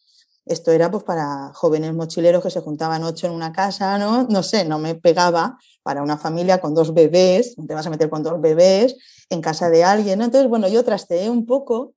[0.45, 4.24] esto era pues para jóvenes mochileros que se juntaban ocho en una casa, ¿no?
[4.24, 8.09] No sé, no me pegaba para una familia con dos bebés, te vas a meter
[8.09, 8.95] con dos bebés
[9.30, 11.93] en casa de alguien, Entonces, bueno, yo trasteé un poco,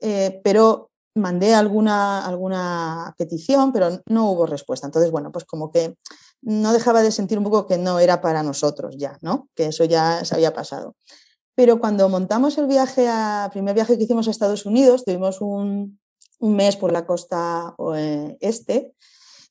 [0.00, 4.86] eh, pero mandé alguna, alguna petición, pero no hubo respuesta.
[4.86, 5.96] Entonces, bueno, pues como que
[6.42, 9.48] no dejaba de sentir un poco que no era para nosotros ya, ¿no?
[9.54, 10.96] Que eso ya se había pasado.
[11.54, 16.00] Pero cuando montamos el viaje, a, primer viaje que hicimos a Estados Unidos, tuvimos un,
[16.40, 18.94] un mes por la costa eh, este,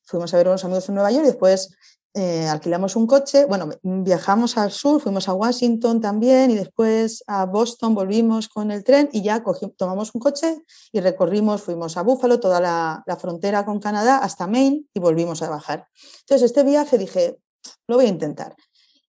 [0.04, 1.74] fuimos a ver a unos amigos en Nueva York y después
[2.16, 7.44] eh, alquilamos un coche, bueno, viajamos al sur, fuimos a Washington también y después a
[7.44, 9.42] Boston volvimos con el tren y ya
[9.76, 10.62] tomamos un coche
[10.92, 15.50] y recorrimos, fuimos a Buffalo, toda la, frontera con Canadá hasta Maine y volvimos a
[15.50, 15.88] bajar.
[16.20, 17.40] Entonces, este viaje dije,
[17.88, 18.54] lo voy a intentar.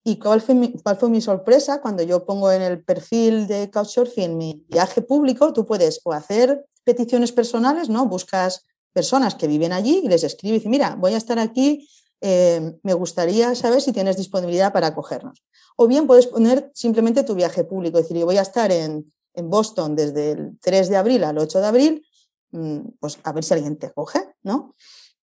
[0.03, 1.81] ¿Y cuál fue, mi, cuál fue mi sorpresa?
[1.81, 6.65] Cuando yo pongo en el perfil de Couchsurfing mi viaje público, tú puedes o hacer
[6.83, 8.07] peticiones personales, ¿no?
[8.07, 11.87] Buscas personas que viven allí y les escribes y mira, voy a estar aquí
[12.27, 15.43] eh, me gustaría saber si tienes disponibilidad para acogernos.
[15.75, 19.13] O bien puedes poner simplemente tu viaje público, es decir, yo voy a estar en,
[19.35, 22.07] Boston desde el 3 de abril al 8 de abril,
[22.51, 24.73] mm, pues a ver si alguien te acoge, ¿no?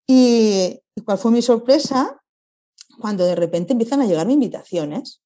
[0.06, 2.22] Y, cuál fue mi sorpresa
[3.00, 5.22] cuando de repente empiezan a llegarme invitaciones.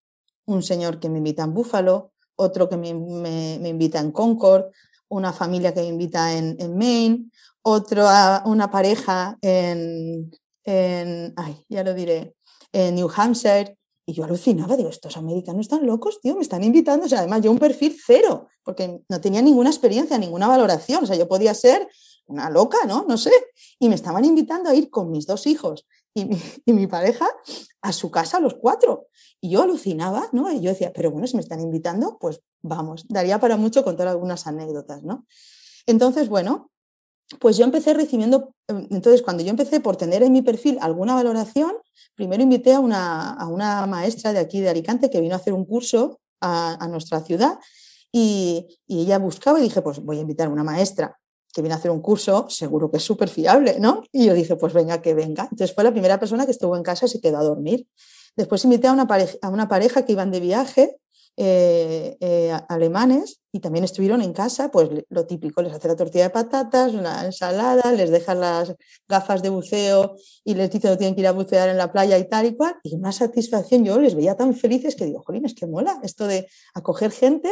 [0.47, 4.67] Un señor que me invita en Buffalo, otro que me, invita en Concord,
[5.09, 8.07] una familia que me invita en, Maine, otro,
[8.47, 10.31] una pareja en,
[10.67, 12.35] en, ay, ya lo diré,
[12.73, 13.79] en New Hampshire.
[14.09, 17.07] Y yo alucinaba, digo, estos americanos están locos, tío, me están invitando.
[17.07, 21.03] O sea, además yo un perfil cero, porque no tenía ninguna experiencia, ninguna valoración.
[21.03, 21.89] O sea, yo podía ser
[22.27, 23.05] una loca, ¿no?
[23.09, 23.33] No sé.
[23.81, 27.27] Y me estaban invitando a ir con mis dos hijos y mi, pareja
[27.83, 29.09] a su casa los cuatro.
[29.41, 30.51] Y yo alucinaba, ¿no?
[30.51, 34.09] Y yo decía, pero bueno, si me están invitando, pues vamos, daría para mucho contar
[34.09, 35.27] algunas anécdotas, ¿no?
[35.87, 36.71] Entonces, bueno,
[37.41, 41.73] pues yo empecé recibiendo, entonces cuando yo empecé por tener en mi perfil alguna valoración,
[42.15, 45.53] primero invité a una, a una maestra de aquí de Alicante que vino a hacer
[45.53, 47.59] un curso a, nuestra ciudad
[48.13, 51.19] y, y, ella buscaba y dije, pues voy a invitar a una maestra
[51.53, 54.03] que viene a hacer un curso, seguro que es súper fiable, ¿no?
[54.13, 55.45] Y yo dije, pues venga, que venga.
[55.51, 57.89] Entonces fue la primera persona que estuvo en casa y se quedó a dormir.
[58.37, 60.99] Después invité a una pareja, a una pareja que iban de viaje,
[61.37, 66.25] eh, eh, alemanes, y también estuvieron en casa, pues lo típico, les hace la tortilla
[66.25, 68.75] de patatas, una ensalada, les dejan las
[69.09, 72.19] gafas de buceo y les dice que tienen que ir a bucear en la playa
[72.19, 72.77] y tal y cual.
[72.83, 76.27] Y una satisfacción, yo les veía tan felices que digo, jolín, es que mola esto
[76.27, 77.51] de acoger gente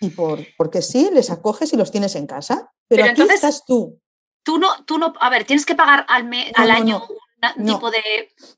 [0.00, 2.70] y por, porque sí, les acoges y los tienes en casa.
[2.88, 4.00] Pero, aquí entonces, estás tú.
[4.42, 7.02] Tú no, tú no, a ver, tienes que pagar al, al año
[7.56, 8.02] un tipo de.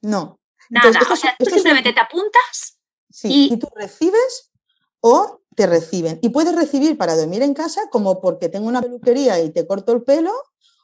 [0.02, 0.40] No.
[0.70, 2.78] Nada, o sea, tú simplemente te apuntas.
[3.14, 3.56] Sí, y...
[3.58, 4.50] tú recibes
[5.00, 6.18] o te reciben.
[6.20, 9.92] Y puedes recibir para dormir en casa como porque tengo una peluquería y te corto
[9.92, 10.32] el pelo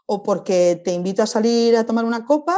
[0.06, 2.56] o porque te invito a salir a tomar una copa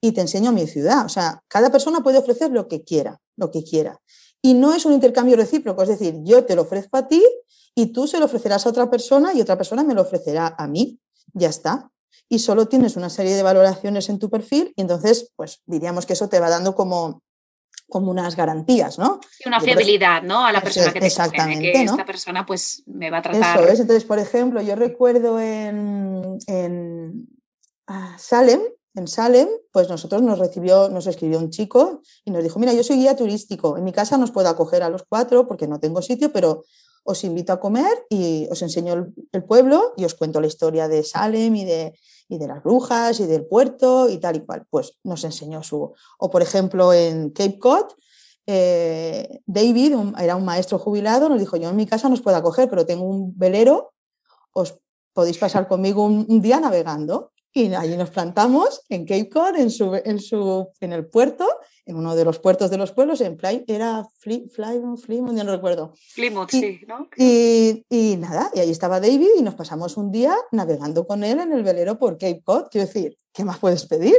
[0.00, 1.04] y te enseño mi ciudad.
[1.04, 4.00] O sea, cada persona puede ofrecer lo que quiera, lo que quiera.
[4.40, 7.22] Y no es un intercambio recíproco, es decir, yo te lo ofrezco a ti
[7.74, 10.66] y tú se lo ofrecerás a otra persona y otra persona me lo ofrecerá a
[10.66, 10.98] mí.
[11.34, 11.90] Ya está.
[12.26, 16.14] Y solo tienes una serie de valoraciones en tu perfil y entonces, pues diríamos que
[16.14, 17.22] eso te va dando como,
[17.90, 19.20] como unas garantías, ¿no?
[19.44, 20.46] Y una fiabilidad, ¿no?
[20.46, 23.60] A la persona que te Exactamente, que esta persona pues me va a tratar.
[23.60, 23.80] Eso es.
[23.80, 27.28] Entonces, por ejemplo, yo recuerdo en, en
[27.86, 28.60] ah, Salem,
[28.94, 32.82] en Salem, pues nosotros nos recibió, nos escribió un chico y nos dijo, mira, yo
[32.82, 36.02] soy guía turístico, en mi casa nos puedo acoger a los cuatro porque no tengo
[36.02, 36.64] sitio, pero
[37.04, 41.02] os invito a comer y os enseño el, pueblo y os cuento la historia de
[41.02, 41.98] Salem y de,
[42.30, 44.64] y de las brujas y del puerto y tal y cual.
[44.70, 45.92] Pues nos enseñó su...
[46.18, 47.86] O por ejemplo en Cape Cod,
[48.46, 52.36] eh, David, era un maestro jubilado, nos dijo, yo en mi casa no os puedo
[52.36, 53.92] acoger, pero tengo un velero,
[54.52, 54.80] os
[55.12, 57.32] podéis pasar conmigo un día navegando.
[57.52, 61.48] Y allí nos plantamos en Cape Cod, en, su, en, su, en el puerto,
[61.90, 65.94] en uno de los puertos de los pueblos, en Play, era Plymouth, Plymouth, no recuerdo.
[66.14, 67.08] Plymouth, sí, ¿no?
[67.16, 71.40] Y, y, nada, y ahí estaba David y nos pasamos un día navegando con él
[71.40, 72.68] en el velero por Cape Cod.
[72.70, 74.16] Quiero decir, ¿qué más puedes pedir?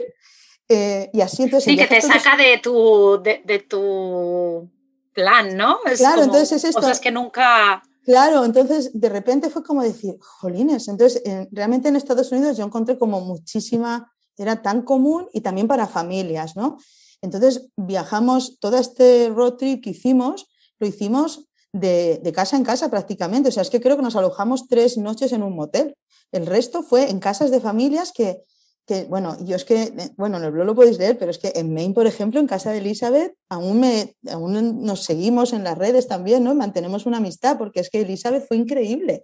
[0.67, 1.72] Eh, y así entonces...
[1.72, 4.69] Sí, que te saca de tu, de, de, tu
[5.13, 5.80] plan, ¿no?
[5.86, 6.82] Es claro, entonces es esto.
[6.82, 12.32] Cosas que nunca Claro, entonces de repente fue como decir, jolines, entonces realmente en Estados
[12.32, 16.78] Unidos yo encontré como muchísima, era tan común y también para familias, ¿no?
[17.22, 20.47] Entonces viajamos, todo este road trip que hicimos,
[20.80, 24.67] lo hicimos de, casa en casa prácticamente, o sea, es que creo que nos alojamos
[24.67, 25.95] tres noches en un motel,
[26.32, 28.43] el resto fue en casas de familias que
[28.86, 31.38] que, bueno, yo es que, eh, bueno, en el blog lo podéis leer, pero es
[31.38, 35.63] que en Maine, por ejemplo, en casa de Elizabeth, aún, me, aún nos seguimos en
[35.63, 36.55] las redes también, ¿no?
[36.55, 39.24] Mantenemos una amistad, porque es que Elizabeth fue increíble.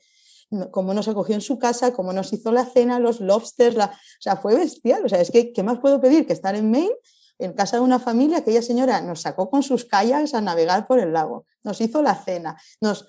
[0.71, 4.21] Cómo nos acogió en su casa, cómo nos hizo la cena, los lobsters, la, o
[4.21, 5.03] sea, fue bestial.
[5.03, 6.95] O sea, es que, ¿qué más puedo pedir que estar en Maine?
[7.39, 10.99] En casa de una familia, aquella señora nos sacó con sus kayaks a navegar por
[10.99, 13.05] el lago, nos hizo la cena, nos,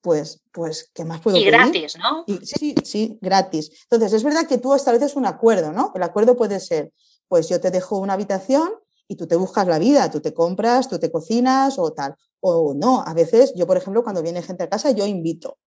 [0.00, 2.24] pues, pues, ¿qué más puedo Y gratis, ¿no?
[2.42, 3.70] sí, sí, gratis.
[3.84, 5.92] Entonces, es verdad que tú estableces un acuerdo, ¿no?
[5.94, 6.92] El acuerdo puede ser,
[7.28, 8.70] pues yo te dejo una habitación
[9.08, 12.14] y tú te buscas la vida, tú te compras, tú te cocinas o tal.
[12.40, 15.58] O no, a veces yo, por ejemplo, cuando viene gente a casa, yo invito.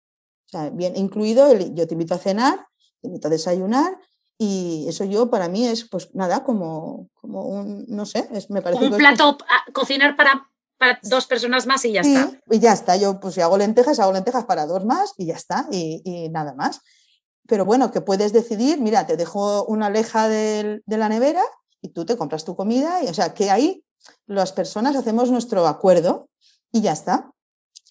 [0.48, 2.68] O sea, bien incluido, el, yo te invito a cenar,
[3.02, 4.00] te invito a desayunar
[4.38, 8.62] y eso yo para mí es, pues nada, como, como un, no sé, es, me
[8.62, 8.86] parece...
[8.86, 9.38] Un plato,
[9.74, 12.32] cocinar para para dos personas más y ya está.
[12.50, 15.36] Y ya está, yo pues si hago lentejas, hago lentejas para dos más y ya
[15.36, 16.82] está, y, nada más.
[17.48, 21.42] Pero bueno, que puedes decidir, mira, te dejo una leja de, la nevera
[21.82, 23.84] y tú te compras tu comida, y o sea, que ahí
[24.26, 26.30] las personas hacemos nuestro acuerdo
[26.72, 27.32] y ya está.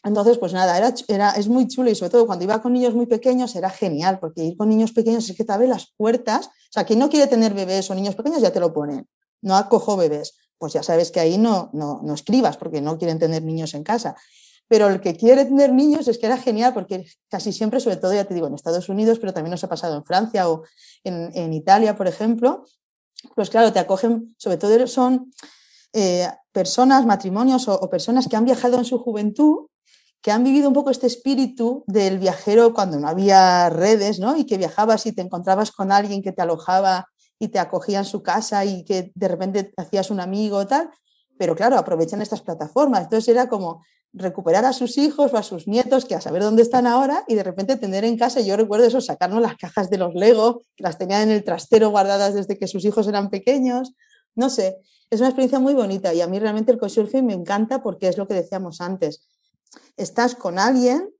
[0.05, 2.94] Entonces, pues nada, era, era, es muy chulo y sobre todo cuando iba con niños
[2.94, 6.47] muy pequeños era genial, porque ir con niños pequeños es que te abre las puertas.
[6.47, 9.09] O sea, quien no quiere tener bebés o niños pequeños ya te lo ponen.
[9.42, 13.18] No acojo bebés pues ya sabes que ahí no, no, no escribas porque no quieren
[13.18, 14.16] tener niños en casa.
[14.68, 18.12] Pero el que quiere tener niños es que era genial porque casi siempre, sobre todo,
[18.14, 20.64] ya te digo, en Estados Unidos, pero también nos ha pasado en Francia o
[21.05, 22.64] en, en Italia, por ejemplo,
[23.34, 25.32] pues claro, te acogen, sobre todo son
[25.92, 29.66] eh, personas, matrimonios o, o, personas que han viajado en su juventud,
[30.26, 34.36] que han vivido un poco este espíritu del viajero cuando no había redes, ¿no?
[34.36, 37.06] Y que viajabas y te encontrabas con alguien que te alojaba
[37.38, 40.90] y te acogía en su casa y que de repente hacías un amigo tal,
[41.38, 43.04] pero claro, aprovechan estas plataformas.
[43.04, 46.62] Entonces era como recuperar a sus hijos o a sus nietos, que a saber dónde
[46.62, 49.98] están ahora, y de repente tener en casa, yo recuerdo eso, sacarnos las cajas de
[49.98, 53.92] los Lego, que las tenían en el trastero guardadas desde que sus hijos eran pequeños,
[54.34, 54.76] no sé,
[55.08, 58.18] es una experiencia muy bonita y a mí realmente el couchsurfing me encanta porque es
[58.18, 59.24] lo que decíamos antes.
[59.96, 61.10] Estás con alguien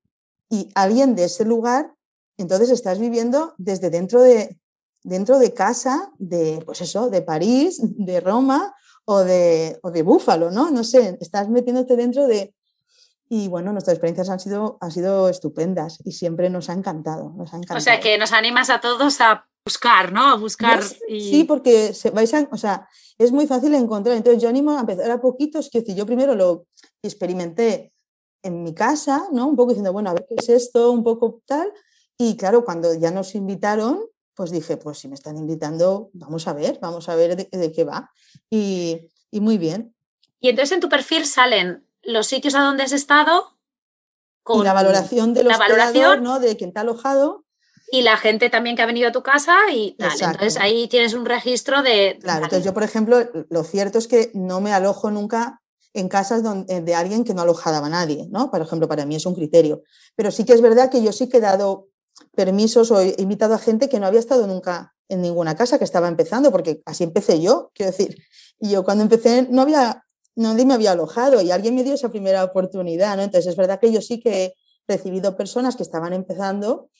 [0.49, 1.93] y alguien de ese lugar,
[2.37, 4.59] entonces estás viviendo desde dentro de,
[5.03, 10.51] dentro de casa de, pues eso, de París, de Roma o de, o de Búfalo,
[10.51, 10.71] ¿no?
[10.71, 12.55] No sé, estás metiéndote dentro de...
[13.29, 17.53] Y bueno, nuestras experiencias han sido, han sido estupendas y siempre nos ha encantado, nos
[17.53, 17.79] ha encantado.
[17.79, 20.29] O sea, que nos animas a todos a buscar, ¿no?
[20.29, 20.81] A buscar.
[21.09, 21.21] Y...
[21.21, 22.89] Sí, porque se, vais a, o sea,
[23.19, 24.17] es muy fácil encontrar.
[24.17, 26.67] Entonces yo animo a empezar a poquitos, que yo primero lo
[27.03, 27.93] experimenté
[28.47, 29.47] en mi casa, ¿no?
[29.47, 31.73] Un poco diciendo, bueno, a ver qué es esto, un poco tal.
[32.19, 36.53] Y claro, cuando ya nos invitaron, pues dije, pues si me están invitando, vamos a
[36.53, 38.11] ver, vamos a ver de, qué va.
[38.51, 39.95] Y, y, muy bien.
[40.41, 43.59] Y entonces en tu perfil salen los sitios a donde has estado.
[44.43, 46.39] Con y la valoración de los la valoración, ¿no?
[46.39, 47.47] De quien te ha alojado
[47.91, 50.13] y la gente también que ha venido a tu casa y tal.
[50.13, 52.19] Entonces ahí tienes un registro de...
[52.21, 53.19] Claro, entonces yo, por ejemplo,
[53.49, 55.63] lo cierto es que no me alojo nunca
[55.97, 58.51] en casas donde, de alguien que no alojaba a nadie, ¿no?
[58.51, 59.83] Por ejemplo, para mí es un criterio.
[60.15, 61.89] Pero sí que es verdad que yo sí que he dado
[62.35, 65.85] permisos o he invitado a gente que no había estado nunca en ninguna casa, que
[65.85, 68.17] estaba empezando, porque así empecé yo, quiero decir.
[68.61, 72.11] Y yo cuando empecé no había, nadie me había alojado y alguien me dio esa
[72.11, 73.23] primera oportunidad, ¿no?
[73.23, 74.55] Entonces es verdad que yo sí que he
[74.87, 76.91] recibido personas que estaban empezando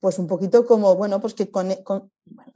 [0.00, 1.48] pues un poquito como, bueno, pues que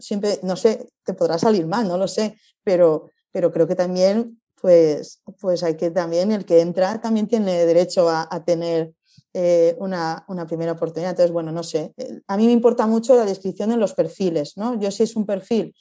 [0.01, 4.41] siempre, no sé, te podrá salir mal, no lo sé, pero, pero creo que también,
[4.61, 8.93] pues, pues hay que también, el que entra también tiene derecho a, tener
[9.33, 11.11] eh, una, una, primera oportunidad.
[11.11, 14.57] Entonces, bueno, no sé, eh, a mí me importa mucho la descripción en los perfiles,
[14.57, 14.79] ¿no?
[14.81, 15.75] Yo si es un perfil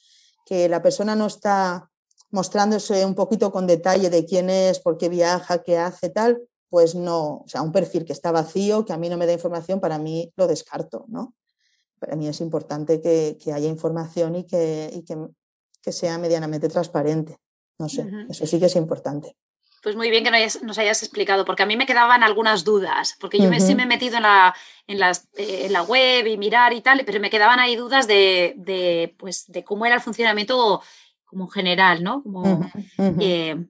[0.45, 1.89] que la persona no está
[2.31, 6.95] mostrándose un poquito con detalle de quién es, por qué viaja, qué hace, tal, pues
[6.95, 9.79] no, o sea, un perfil que está vacío, que a mí no me da información,
[9.79, 11.33] para mí lo descarto, ¿no?
[11.99, 15.03] para mí es importante que, haya información y, que,
[15.81, 17.37] que, sea medianamente transparente.
[17.77, 19.35] No sé, eso sí que es importante.
[19.83, 20.31] Pues muy bien que
[20.63, 23.83] nos hayas, explicado, porque a mí me quedaban algunas dudas, porque yo me, sí me
[23.83, 24.55] he metido en la,
[24.87, 28.07] en, las, eh, en la web y mirar y tal, pero me quedaban ahí dudas
[28.07, 30.81] de, de, pues, de cómo era el funcionamiento
[31.25, 32.23] como general, ¿no?
[32.23, 32.67] Como,
[32.97, 33.63] eh,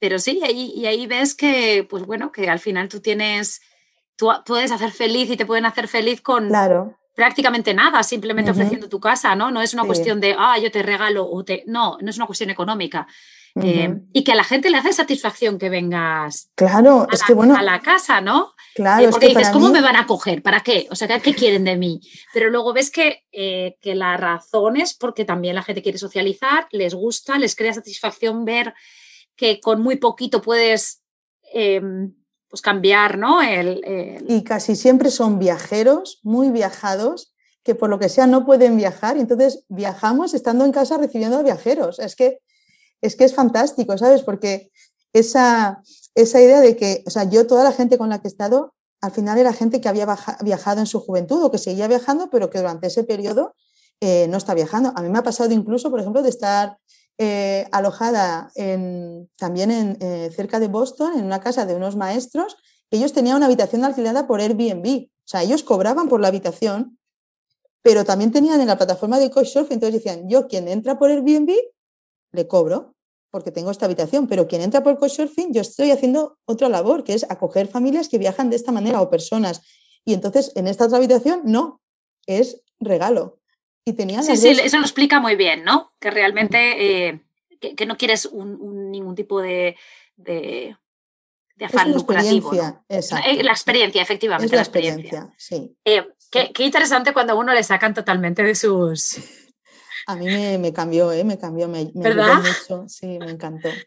[0.00, 3.60] pero sí, ahí, y ahí ves que, pues bueno, que al final tú tienes,
[4.16, 8.88] tú puedes hacer feliz y te pueden hacer feliz con, claro prácticamente nada, simplemente ofreciendo
[8.88, 9.50] tu casa, ¿no?
[9.50, 11.64] No es una cuestión de, ah, yo te regalo o te...
[11.66, 13.08] No, no es una cuestión económica.
[13.60, 17.26] Eh, y que a la gente le hace satisfacción que vengas claro, a, es la,
[17.26, 18.54] que, bueno, a la casa, ¿no?
[18.72, 20.44] Claro, eh, porque dices, ¿cómo me van a coger?
[20.44, 20.86] ¿Para qué?
[20.92, 22.00] O sea, ¿qué quieren de mí?
[22.32, 26.68] Pero luego ves que, eh, que la razón es porque también la gente quiere socializar,
[26.70, 28.74] les gusta, les crea satisfacción ver
[29.34, 31.02] que con muy poquito puedes
[31.52, 32.14] em,
[32.48, 33.42] pues cambiar, ¿no?
[33.42, 38.76] El, Y casi siempre son viajeros, muy viajados, que por lo que sea no pueden
[38.76, 41.98] viajar, y entonces viajamos estando en casa recibiendo a viajeros.
[41.98, 42.40] Es que
[43.02, 44.22] es, que es fantástico, ¿sabes?
[44.22, 44.70] Porque
[45.12, 45.82] esa,
[46.14, 48.74] esa idea de que, o sea, yo toda la gente con la que he estado,
[49.00, 50.06] al final era gente que había
[50.42, 53.54] viajado en su juventud o que seguía viajando, pero que durante ese periodo
[54.00, 54.92] eh, no está viajando.
[54.96, 56.78] A mí me ha pasado incluso, por ejemplo, de estar
[57.20, 62.56] eh, alojada en, también en, eh, cerca de Boston, en una casa de unos maestros,
[62.92, 65.08] ellos tenían una habitación alquilada por Airbnb.
[65.08, 66.98] O sea, ellos cobraban por la habitación,
[67.82, 71.50] pero también tenían en la plataforma de Couchsurfing, entonces decían, yo quien entra por Airbnb,
[72.32, 72.94] le cobro,
[73.30, 77.14] porque tengo esta habitación, pero quien entra por Couchsurfing, yo estoy haciendo otra labor, que
[77.14, 79.62] es acoger familias que viajan de esta manera o personas.
[80.04, 81.80] Y entonces, en esta otra habitación, no,
[82.26, 83.38] es regalo
[84.22, 85.92] sí, sí, eso lo explica muy bien, ¿no?
[86.00, 87.20] Que realmente eh,
[87.60, 89.76] que, no quieres ningún tipo de,
[90.16, 90.76] de,
[91.56, 92.52] de afán lucrativo.
[92.88, 94.54] Eh, la experiencia, efectivamente.
[94.54, 95.76] la experiencia, sí.
[95.84, 99.16] Eh, qué, interesante cuando a uno le sacan totalmente de sus...
[100.06, 101.22] A mí me, cambió, ¿eh?
[101.22, 102.36] Me cambió, me, me ¿verdad?
[102.36, 102.88] mucho.
[102.88, 103.68] Sí, me encantó.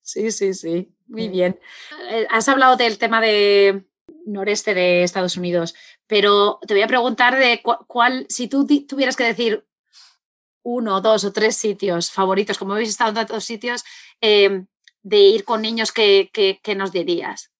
[0.00, 0.94] Sí, sí, sí.
[1.08, 1.58] Muy bien.
[2.30, 3.84] Has hablado del tema de
[4.26, 5.74] noreste de Estados Unidos,
[6.06, 9.64] pero te voy a preguntar de cuál, si tú tuvieras que decir
[10.62, 13.84] uno, dos o tres sitios favoritos, como habéis estado en tantos sitios,
[14.20, 14.66] em,
[15.02, 17.52] de ir con niños, ¿qué, nos dirías?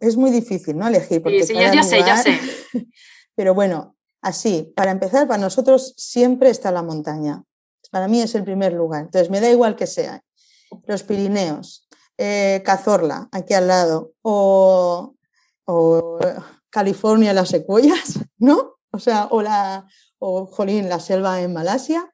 [0.00, 0.88] Es muy difícil, ¿no?
[0.88, 1.22] Elegir.
[1.22, 2.40] Porque sí, yo, sé, yo sé.
[3.36, 7.44] Pero bueno, así, para empezar, para nosotros siempre está la montaña.
[7.90, 9.02] Para mí es el primer lugar.
[9.02, 10.24] Entonces, me da igual que sea.
[10.86, 15.15] Los Pirineos, eh, Cazorla, aquí al lado, o
[15.66, 16.18] o
[16.70, 18.76] California las secuoyas, ¿no?
[18.90, 19.86] O sea, o la,
[20.18, 22.12] o Jolín, la selva en Malasia,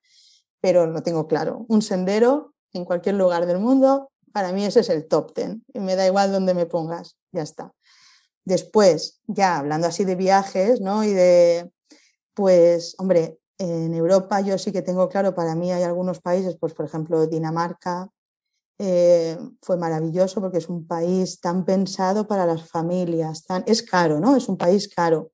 [0.61, 1.65] pero no tengo claro.
[1.69, 5.65] Un sendero en cualquier lugar del mundo, para mí ese es el top ten.
[5.73, 7.73] Y me da igual dónde me pongas, ya está.
[8.45, 11.05] Después, ya hablando así de viajes, ¿no?
[11.05, 11.71] Y de,
[12.35, 16.75] pues, hombre, en Europa yo sí que tengo claro, para mí hay algunos países, pues
[16.75, 18.09] por ejemplo Dinamarca,
[18.85, 24.19] eh, fue maravilloso porque es un país tan pensado para las familias, tan, es caro,
[24.19, 24.35] ¿no?
[24.35, 25.31] Es un país caro,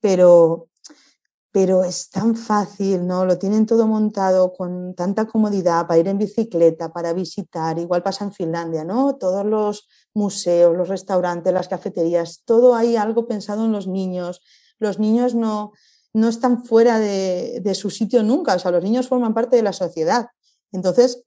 [0.00, 0.68] pero,
[1.50, 3.24] pero es tan fácil, ¿no?
[3.24, 8.26] Lo tienen todo montado con tanta comodidad para ir en bicicleta, para visitar, igual pasa
[8.26, 9.16] en Finlandia, ¿no?
[9.16, 14.42] Todos los museos, los restaurantes, las cafeterías, todo hay algo pensado en los niños.
[14.78, 15.72] Los niños no,
[16.12, 19.62] no están fuera de, de su sitio nunca, o sea, los niños forman parte de
[19.62, 20.26] la sociedad.
[20.70, 21.24] Entonces,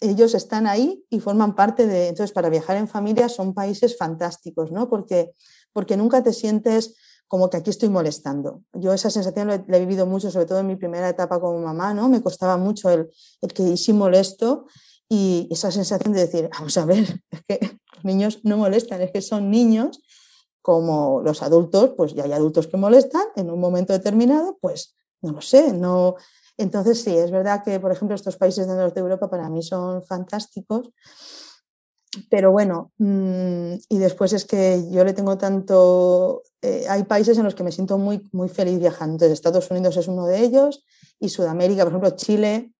[0.00, 4.70] ellos están ahí y forman parte de, entonces para viajar en familia son países fantásticos,
[4.70, 4.88] ¿no?
[4.88, 5.32] Porque,
[5.72, 6.94] porque nunca te sientes
[7.26, 8.62] como que aquí estoy molestando.
[8.72, 11.92] Yo esa sensación la he, vivido mucho, sobre todo en mi primera etapa como mamá,
[11.92, 12.08] ¿no?
[12.08, 13.10] Me costaba mucho el,
[13.42, 14.66] el que sí molesto
[15.08, 19.10] y esa sensación de decir, vamos a ver, es que los niños no molestan, es
[19.10, 20.00] que son niños
[20.62, 25.32] como los adultos, pues ya hay adultos que molestan en un momento determinado, pues no
[25.32, 26.16] lo sé, no,
[26.58, 29.62] entonces, sí, es verdad que, por ejemplo, estos países del norte de Europa para mí
[29.62, 30.90] son fantásticos,
[32.30, 37.44] pero bueno, mm, y después es que yo le tengo tanto, eh, hay países en
[37.44, 40.84] los que me siento muy, muy feliz viajando, Estados Unidos es uno de ellos,
[41.20, 42.72] y Sudamérica, por ejemplo, Chile,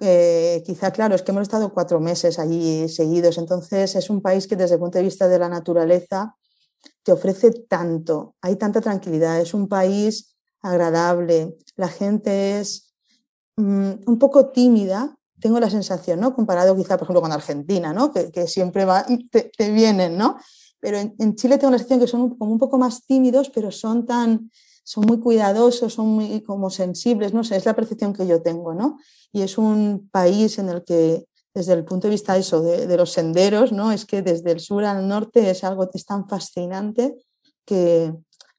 [0.00, 4.48] eh, quizá, claro, es que hemos estado cuatro meses allí seguidos, entonces es un país
[4.48, 6.34] que desde el punto de vista de la naturaleza
[7.04, 12.83] te ofrece tanto, hay tanta tranquilidad, es un país agradable, la gente es
[13.56, 16.34] Mm, un poco tímida, tengo la sensación, ¿no?
[16.34, 18.12] Comparado quizá, por ejemplo, con Argentina, ¿no?
[18.12, 20.38] Que, siempre va, te, te, vienen, ¿no?
[20.80, 24.06] Pero en, Chile tengo la sensación que son como un poco más tímidos, pero son
[24.06, 24.50] tan,
[24.82, 28.74] son muy cuidadosos, son muy como sensibles, no sé, es la percepción que yo tengo,
[28.74, 28.98] ¿no?
[29.32, 33.12] Y es un país en el que, desde el punto de vista eso, de, los
[33.12, 33.92] senderos, ¿no?
[33.92, 37.16] Es que desde el sur al norte es algo es tan fascinante
[37.64, 38.12] que,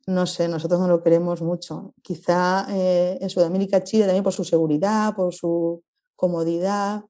[0.07, 1.93] no sé, nosotros no lo queremos mucho.
[2.01, 5.83] Quizá eh, en Sudamérica, Chile también por su seguridad, por su
[6.15, 7.03] comodidad.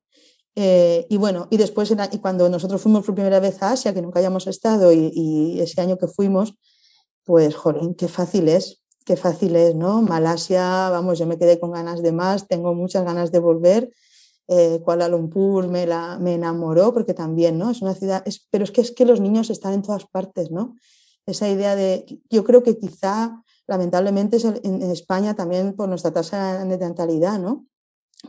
[0.55, 4.01] Eh, y bueno, y después y cuando nosotros fuimos por primera vez a Asia, que
[4.01, 6.53] nunca hayamos estado, y, ese año que fuimos,
[7.25, 10.01] pues, jolín, qué fácil es, qué fácil es, ¿no?
[10.01, 13.91] Malasia, vamos, yo me quedé con ganas de más, tengo muchas ganas de volver.
[14.47, 17.71] Eh, Kuala Lumpur me, la, me enamoró porque también, ¿no?
[17.71, 20.75] Es una ciudad, pero es que es que los niños están en todas partes, ¿no?
[21.26, 26.78] Esa idea de, yo creo que quizá lamentablemente en España también por nuestra tasa de
[26.78, 27.65] natalidad, ¿no?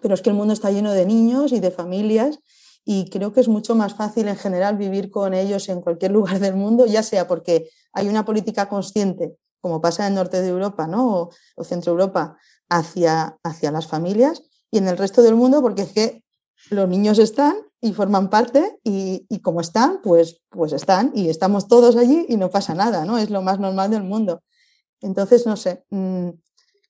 [0.01, 2.41] Pero es que el mundo está lleno de niños y de familias
[2.85, 6.39] y creo que es mucho más fácil en general vivir con ellos en cualquier lugar
[6.39, 10.49] del mundo, ya sea porque hay una política consciente, como pasa en el norte de
[10.49, 11.31] Europa ¿no?
[11.57, 12.37] o, centro Europa,
[12.69, 16.25] hacia, hacia las familias, y en el resto del mundo porque es que
[16.71, 17.57] los niños están
[17.87, 22.37] y forman parte y, y, como están, pues, pues están y estamos todos allí y
[22.37, 23.17] no pasa nada, ¿no?
[23.17, 24.43] Es lo más normal del mundo.
[25.01, 26.31] Entonces, no sé, mm,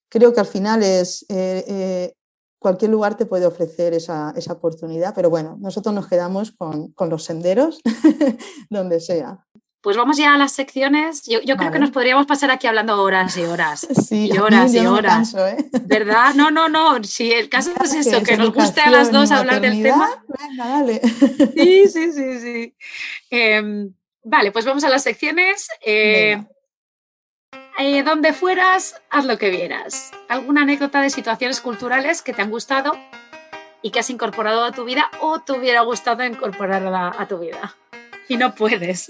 [0.08, 2.14] creo que al final es, eh, eh,
[2.58, 7.10] cualquier lugar te puede ofrecer esa, esa, oportunidad, pero bueno, nosotros nos quedamos con, con
[7.10, 7.80] los senderos
[8.70, 9.46] donde sea.
[9.86, 11.22] Pues vamos ya a las secciones.
[11.26, 13.86] Yo, creo que nos podríamos pasar aquí hablando horas y horas.
[14.08, 15.32] Sí, y horas y horas.
[15.34, 15.64] ¿eh?
[15.82, 16.34] ¿Verdad?
[16.34, 17.04] No, no, no.
[17.04, 20.24] Si el caso es eso, que, nos guste a las dos hablar del tema.
[20.26, 21.00] Venga, dale.
[21.54, 22.76] Sí, sí, sí, sí.
[23.30, 25.68] Em, vale, pues vamos a las secciones.
[25.84, 26.44] Eh,
[27.78, 30.10] eh, donde fueras, haz lo que vieras.
[30.28, 32.98] ¿Alguna anécdota de situaciones culturales que te han gustado
[33.82, 37.76] y que has incorporado a tu vida o te hubiera gustado incorporarla a tu vida?
[38.28, 39.08] Y no puedes.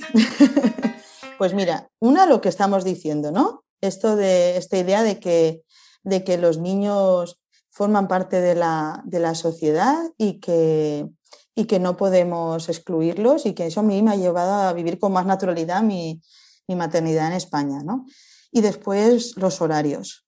[1.38, 3.64] pues mira, una lo que estamos diciendo, ¿no?
[3.80, 5.62] Esto de esta idea de que,
[6.02, 7.38] de que los niños
[7.70, 11.06] forman parte de la, de la sociedad y que,
[11.54, 14.98] y que no podemos excluirlos y que eso a mí me ha llevado a vivir
[14.98, 16.20] con más naturalidad mi,
[16.68, 18.06] mi maternidad en España, ¿no?
[18.50, 20.25] Y después los horarios.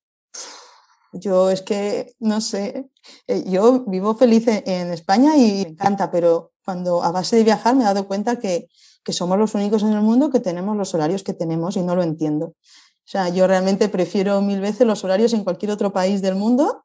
[1.13, 2.91] Yo es que, no sé,
[3.27, 7.75] eh, yo vivo feliz en España y me encanta, pero cuando a base de viajar
[7.75, 8.69] me he dado cuenta que,
[9.03, 11.97] que somos los únicos en el mundo que tenemos los horarios que tenemos y no
[11.97, 12.47] lo entiendo.
[12.47, 16.85] O sea, yo realmente prefiero mil veces los horarios en cualquier otro país del mundo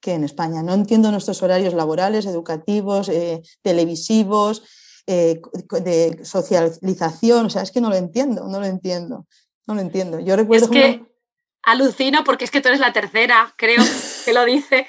[0.00, 0.62] que en España.
[0.64, 4.64] No entiendo nuestros horarios laborales, educativos, eh, televisivos,
[5.06, 5.40] eh,
[5.84, 7.46] de socialización.
[7.46, 9.26] O sea, es que no lo entiendo, no lo entiendo,
[9.68, 10.18] no lo entiendo.
[10.18, 10.64] Yo recuerdo...
[10.64, 11.11] Es que
[11.62, 13.82] alucino porque es que tú eres la tercera, creo,
[14.24, 14.86] que lo dice.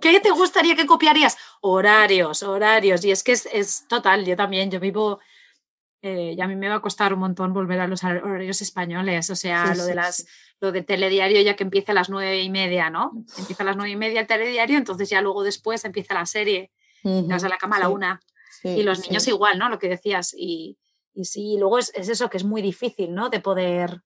[0.00, 1.36] ¿Qué te gustaría que copiarías?
[1.60, 3.04] Horarios, horarios.
[3.04, 5.18] Y es que es, total, yo también, yo vivo,
[6.02, 9.30] eh, y a mí me va a costar un montón volver a los horarios españoles,
[9.30, 10.26] o sea, lo de las,
[10.60, 13.12] lo de telediario ya que empieza a las nueve y media, ¿no?
[13.36, 16.70] Empieza a las nueve y media el telediario, entonces ya luego después empieza la serie,
[17.02, 18.20] vas a la cama a la una.
[18.62, 19.68] y los niños igual, ¿no?
[19.68, 20.34] Lo que decías.
[20.36, 20.78] Y,
[21.14, 23.28] y sí, luego es, eso que es muy difícil, ¿no?
[23.28, 24.02] De poder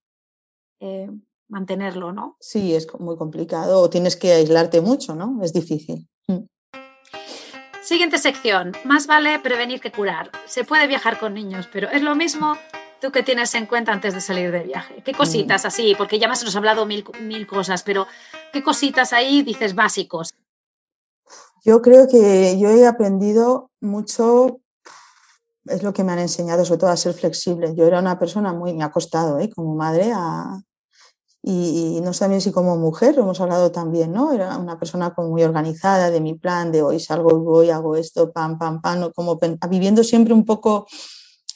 [0.81, 1.11] eh,
[1.49, 2.37] mantenerlo, ¿no?
[2.41, 5.41] Sí, es muy complicado o tienes que aislarte mucho, ¿no?
[5.43, 6.09] Es difícil.
[6.29, 6.47] Mm.
[7.83, 10.31] Siguiente sección, más vale prevenir que curar.
[10.47, 12.57] Se puede viajar con niños, pero es lo mismo
[13.01, 15.03] tú que tienes en cuenta antes de salir de viaje.
[15.05, 15.95] ¿Qué cositas así?
[15.97, 18.07] Porque ya más nos has hablado mil, mil cosas, pero
[18.53, 20.31] ¿qué cositas ahí dices básicos?
[21.63, 24.61] Yo creo que yo he aprendido mucho,
[25.67, 27.75] es lo que me han enseñado, sobre todo a ser flexible.
[27.75, 29.51] Yo era una persona muy, me ha costado ¿eh?
[29.55, 30.63] como madre a,
[31.47, 34.33] y, no sé si como mujer, hemos hablado también, ¿no?
[34.33, 38.33] Era una persona muy organizada de mi plan, de hoy salgo y voy, hago esto,
[38.33, 39.39] pam, pam, pam, como
[39.69, 40.87] viviendo siempre un poco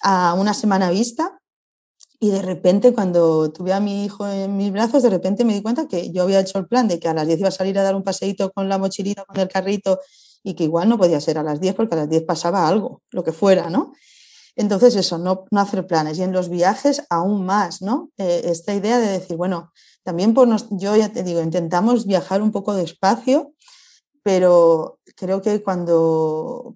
[0.02, 1.40] a una semana vista.
[2.20, 5.62] Y de repente, cuando tuve a mi hijo en mis brazos, de repente me di
[5.62, 7.78] cuenta que yo había hecho el plan de que a las 10 iba a salir
[7.78, 10.00] a dar un paseíto con la mochilita, con el carrito,
[10.42, 13.00] y que igual no podía ser a las 10 porque a las 10 pasaba algo,
[13.10, 13.94] lo que fuera, ¿no?
[14.58, 16.18] Entonces, eso, no, hacer planes.
[16.18, 18.10] Y en los viajes, aún más, ¿no?
[18.18, 22.50] Eh, esta idea de decir, bueno, también por yo ya te digo, intentamos viajar un
[22.50, 23.52] poco despacio,
[24.24, 26.74] pero creo que cuando,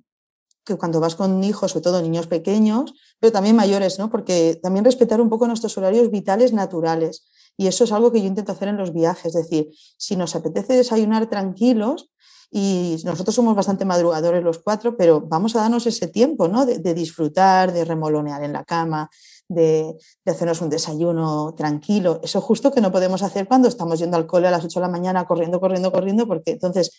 [0.64, 4.11] que cuando vas con hijos, sobre todo niños pequeños, pero también mayores, ¿no?
[4.11, 7.26] Porque también respetar un poco nuestros horarios vitales naturales.
[7.57, 9.35] Y eso es algo que yo intento hacer en los viajes.
[9.35, 12.12] Es decir, si nos apetece desayunar tranquilos,
[12.55, 16.66] y nosotros somos bastante madrugadores los cuatro, pero vamos a darnos ese tiempo ¿no?
[16.66, 19.09] de, disfrutar, de remolonear en la cama,
[19.48, 19.96] de,
[20.26, 22.20] hacernos un desayuno tranquilo.
[22.22, 24.86] Eso justo que no podemos hacer cuando estamos yendo al cole a las 8 de
[24.86, 26.92] la mañana corriendo, corriendo, corriendo, porque entonces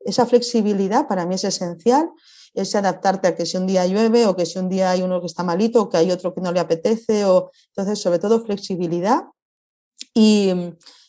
[0.00, 2.10] esa flexibilidad para mí es esencial,
[2.52, 5.20] ese adaptarte a que si un día llueve o que si un día hay uno
[5.20, 8.44] que está malito o que hay otro que no le apetece, o entonces sobre todo
[8.44, 9.26] flexibilidad
[10.12, 10.52] y,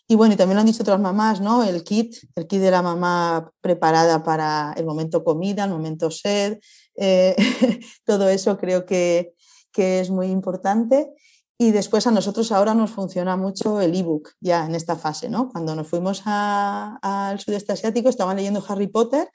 [0.10, 1.64] y bueno, y también lo han dicho otras mamás, ¿no?
[1.64, 6.60] El kit, el kit de la mamá preparada para el momento comida, el momento sed,
[6.96, 7.36] eh,
[8.06, 9.34] todo eso creo que,
[9.72, 11.12] que, es muy importante.
[11.58, 15.50] Y después a nosotros ahora nos funciona mucho el ebook ya en esta fase, ¿no?
[15.50, 19.30] Cuando nos fuimos al sudeste asiático estaban leyendo Harry Potter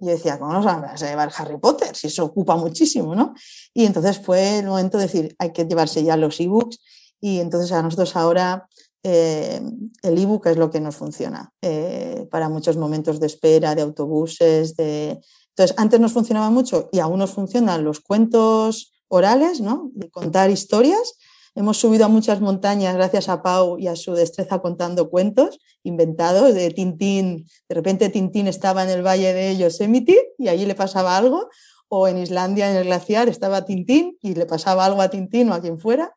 [0.00, 1.94] y yo decía, ¿cómo nos vamos a llevar Harry Potter?
[1.94, 3.34] Si eso ocupa muchísimo, ¿no?
[3.72, 6.80] Y entonces fue el momento de decir, hay que llevarse ya los ebooks
[7.20, 8.68] y entonces a nosotros ahora
[9.08, 9.62] eh,
[10.02, 14.74] el ebook es lo que nos funciona eh, para muchos momentos de espera, de autobuses.
[14.74, 15.20] De...
[15.50, 19.92] Entonces, antes nos funcionaba mucho y aún nos funcionan los cuentos orales, ¿no?
[19.94, 21.14] de contar historias.
[21.54, 26.52] Hemos subido a muchas montañas gracias a Pau y a su destreza contando cuentos inventados
[26.52, 27.46] de Tintín.
[27.68, 31.48] De repente Tintín estaba en el valle de Yosemite y allí le pasaba algo.
[31.88, 35.54] O en Islandia, en el glaciar, estaba Tintín y le pasaba algo a Tintín o
[35.54, 36.12] a quien fuera.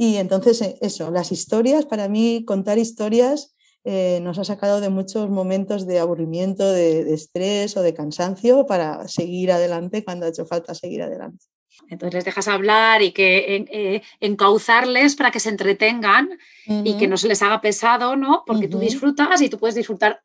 [0.00, 4.90] Y entonces, eh, eso, las historias, para mí, contar historias eh, nos ha sacado de
[4.90, 10.46] muchos momentos de aburrimiento, de, estrés o de cansancio para seguir adelante cuando ha hecho
[10.46, 11.44] falta seguir adelante.
[11.88, 16.28] Entonces les dejas hablar y que eh, encauzarles para que se entretengan
[16.66, 18.42] y que no se les haga pesado, ¿no?
[18.46, 20.20] Porque tú disfrutas y tú puedes disfrutar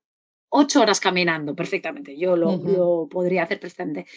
[0.49, 2.17] ocho horas caminando perfectamente.
[2.17, 4.07] Yo lo, lo podría hacer perfectamente.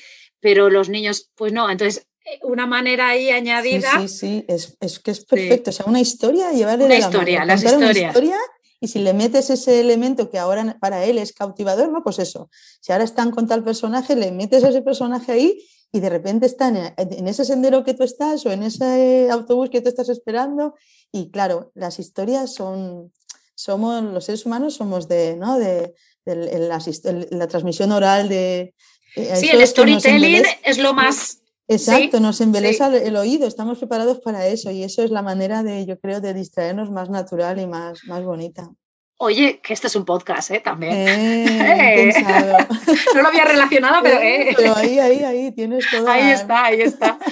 [0.40, 1.70] Pero los niños, pues no.
[1.70, 2.08] Entonces
[2.42, 4.00] una manera ahí añadida.
[4.00, 5.70] Sí, sí, Es, es, que es perfecto.
[5.70, 7.96] O sea, una historia, llevarle una historia, las historias.
[7.96, 8.38] historia
[8.80, 12.50] y si le metes ese elemento que ahora para él es cautivador, no, pues eso.
[12.80, 16.46] Si ahora están con tal personaje, le metes a ese personaje ahí y de repente
[16.46, 20.74] están en, ese sendero que tú estás o en ese autobús que tú estás esperando.
[21.10, 23.12] Y claro, las historias son,
[23.54, 25.58] somos, los seres humanos somos de, ¿no?
[25.58, 25.94] de,
[26.26, 28.74] la, transmisión oral de...
[29.14, 31.38] Eh, sí, el storytelling es lo más
[31.68, 35.84] Exacto, nos embeleza el oído, estamos preparados para eso y eso es la manera de,
[35.84, 38.70] yo creo, de distraernos más natural y más, más bonita.
[39.18, 40.60] Oye, que este es un podcast, ¿eh?
[40.60, 40.92] También.
[40.94, 42.12] Eh,
[43.14, 44.20] no lo había relacionado, pero...
[44.20, 44.54] Eh.
[44.56, 46.08] Pero ahí, ahí, ahí, tienes todo.
[46.08, 47.18] Ahí está, ahí está.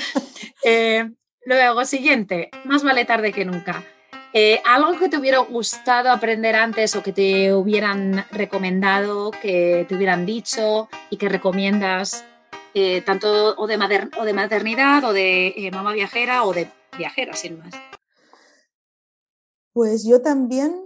[0.67, 1.11] Eh,
[1.45, 3.85] luego, siguiente, más vale tarde que nunca.
[4.65, 10.25] algo que te hubiera gustado aprender antes o que te hubieran recomendado, que te hubieran
[10.25, 12.25] dicho y que recomiendas
[12.75, 13.77] eh, tanto o de,
[14.19, 17.73] o de, maternidad o de eh, mamá viajera o de viajera, sin más.
[19.73, 20.85] Pues yo también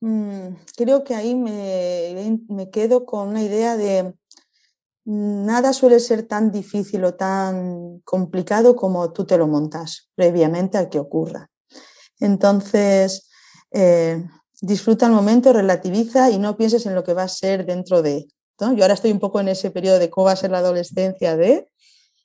[0.00, 4.14] mm, creo que ahí me, me, quedo con una idea de
[5.04, 10.88] nada suele ser tan difícil o tan complicado como tú te lo montas previamente a
[10.88, 11.50] que ocurra.
[12.20, 13.28] Entonces,
[13.70, 14.24] eh,
[14.60, 18.28] disfruta el momento, relativiza y no pienses en lo que va a ser dentro de.
[18.60, 21.36] Yo ahora estoy un poco en ese periodo de cómo va a ser la adolescencia
[21.36, 21.68] de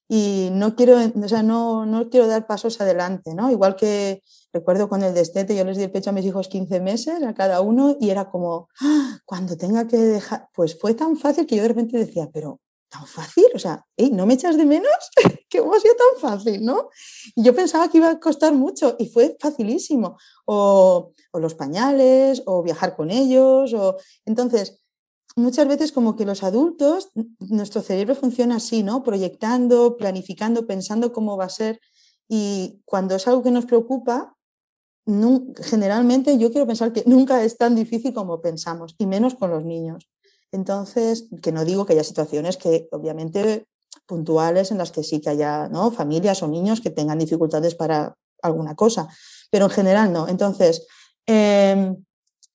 [0.07, 3.51] y no quiero, o sea, no, no quiero dar pasos adelante, ¿no?
[3.51, 6.81] Igual que recuerdo con el destete, yo les di el pecho a mis hijos 15
[6.81, 9.19] meses a cada uno y era como, ¡Ah!
[9.25, 13.05] cuando tenga que dejar, pues fue tan fácil que yo de repente decía, pero tan
[13.05, 14.91] fácil, o sea, ¿no me echas de menos?
[15.51, 16.89] ¿Cómo ha sido tan fácil, no?
[17.35, 20.17] Yo pensaba que iba a costar mucho y fue facilísimo.
[20.45, 23.97] O, o los pañales, o viajar con ellos, o...
[24.25, 24.81] Entonces,
[25.35, 29.03] muchas veces como que los adultos, nuestro cerebro funciona así, ¿no?
[29.03, 31.79] Proyectando, planificando, pensando cómo va a ser.
[32.27, 34.35] Y cuando es algo que nos preocupa,
[35.63, 39.65] generalmente yo quiero pensar que nunca es tan difícil como pensamos, y menos con los
[39.65, 40.09] niños.
[40.51, 43.65] Entonces, que no digo que haya situaciones que obviamente
[44.05, 45.91] puntuales en las que sí que haya ¿no?
[45.91, 49.07] familias o niños que tengan dificultades para alguna cosa,
[49.51, 50.27] pero en general no.
[50.27, 50.87] Entonces,
[51.25, 52.03] em,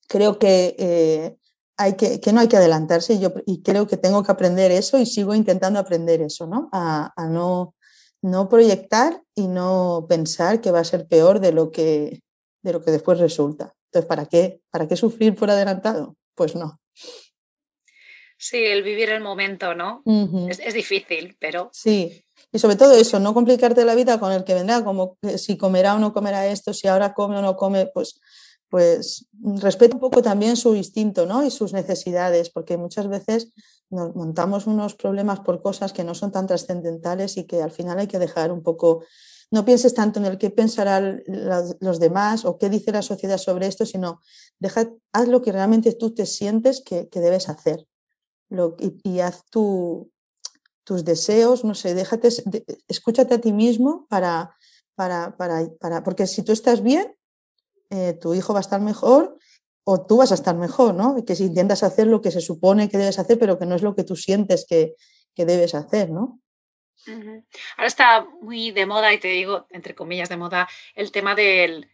[0.09, 1.37] creo que, eh,
[1.77, 4.71] hay que, que, no hay que adelantarse y, yo, y creo que tengo que aprender
[4.71, 6.69] eso y sigo intentando aprender eso, ¿no?
[6.73, 7.75] A, a no,
[8.23, 12.23] no proyectar y no pensar que va a ser peor de lo que,
[12.63, 13.75] de lo que después resulta.
[13.87, 16.17] Entonces, ¿para qué, ¿para qué sufrir por adelantado?
[16.35, 16.81] Pues no.
[18.37, 20.03] Sí, el vivir el momento, ¿no?
[20.49, 21.71] es, difícil, pero...
[21.73, 25.57] Sí, y sobre todo eso, no complicarte la vida con el que vendrá, como si
[25.57, 28.21] comerá o no comerá esto, si ahora come o no come, pues,
[28.69, 29.27] pues
[29.61, 31.45] respeta un poco también su instinto, ¿no?
[31.45, 33.53] Y sus necesidades, porque muchas veces
[33.91, 37.99] nos montamos unos problemas por cosas que no son tan trascendentales y que al final
[37.99, 39.05] hay que dejar un poco
[39.51, 41.23] no pienses tanto en el qué pensarán
[41.78, 44.20] los demás o qué dice la sociedad sobre esto, sino
[44.59, 47.86] deja, haz lo que realmente tú te sientes que, debes hacer.
[49.05, 52.28] y, haz tus deseos, no sé, déjate,
[52.89, 54.57] escúchate a ti mismo para,
[54.97, 57.15] para, para, porque si tú estás bien,
[57.95, 59.39] eh, tu hijo va a estar mejor
[59.85, 61.15] o tú vas a estar mejor, ¿no?
[61.25, 63.83] Que si intentas hacer lo que se supone que debes hacer, pero que no es
[63.83, 64.95] lo que tú sientes que,
[65.35, 66.41] que debes hacer, ¿no?
[67.07, 71.89] Ahora está muy de moda, y te digo, entre comillas, de moda, el tema del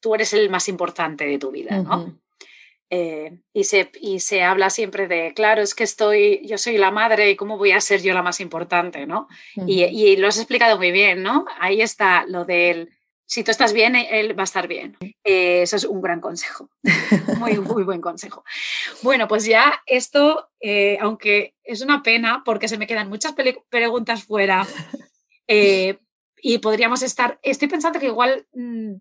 [0.00, 2.18] tú eres el más importante de tu vida, ¿no?
[2.90, 6.90] Eh, y, se, y se habla siempre de, claro, es que estoy, yo soy la
[6.90, 9.28] madre y cómo voy a ser yo la más importante, ¿no?
[9.66, 11.44] y, y, lo has explicado muy bien, ¿no?
[11.60, 12.97] Ahí está lo del
[13.28, 14.96] si tú estás bien, él va a estar bien.
[15.22, 16.70] Eh, eso es un gran consejo,
[17.38, 18.42] muy, muy buen consejo.
[19.02, 23.34] Bueno, pues ya esto, eh, aunque es una pena porque se me quedan muchas
[23.68, 24.66] preguntas fuera
[25.46, 25.98] eh,
[26.40, 28.94] y podríamos estar, estoy pensando que igual mm,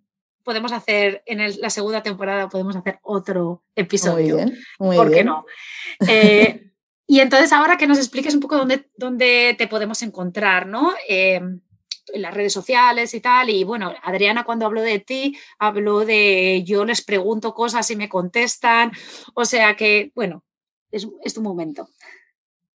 [0.43, 4.35] podemos hacer en la segunda temporada, podemos hacer otro episodio.
[4.35, 5.45] Muy bien, muy ¿Por qué no?
[7.09, 10.93] y entonces ahora que nos expliques un poco dónde, dónde te podemos encontrar, ¿no?
[12.13, 13.49] En las redes sociales y tal.
[13.49, 18.09] Y bueno, Adriana cuando habló de ti, habló de yo les pregunto cosas y me
[18.09, 18.91] contestan.
[19.33, 20.43] O sea que, bueno,
[20.91, 21.89] es, es tu momento.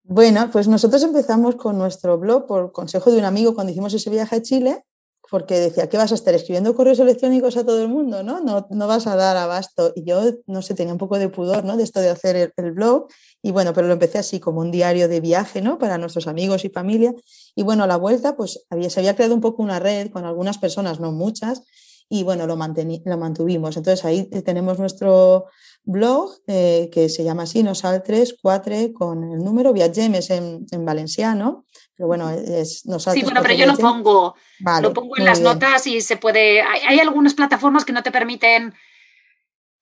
[0.04, 4.10] Bueno, pues nosotros empezamos con nuestro blog por consejo de un amigo cuando hicimos ese
[4.10, 4.86] viaje a Chile
[5.30, 8.24] porque decía, ¿qué vas a estar escribiendo correos electrónicos a todo el mundo?
[8.24, 8.40] ¿no?
[8.42, 9.94] No, no vas a dar abasto.
[9.96, 11.78] Y yo, no sé, tenía un poco de pudor ¿no?
[11.78, 13.08] de esto de hacer el, blog.
[13.42, 15.78] Y bueno, pero lo empecé así como un diario de viaje ¿no?
[15.78, 17.14] para nuestros amigos y familia.
[17.56, 20.26] Y bueno, a la vuelta, pues había, se había creado un poco una red con
[20.26, 21.64] algunas personas, no muchas,
[22.10, 23.78] y bueno, lo, lo mantuvimos.
[23.78, 25.46] Entonces ahí tenemos nuestro
[25.84, 31.66] blog eh, que se llama así, Nosaltres 4 con el número, Viagemes en, en valenciano,
[32.00, 34.34] pero bueno, es Sí, bueno, pero yo lo pongo,
[34.82, 38.74] lo pongo en las notas y se puede, hay, algunas plataformas que no te permiten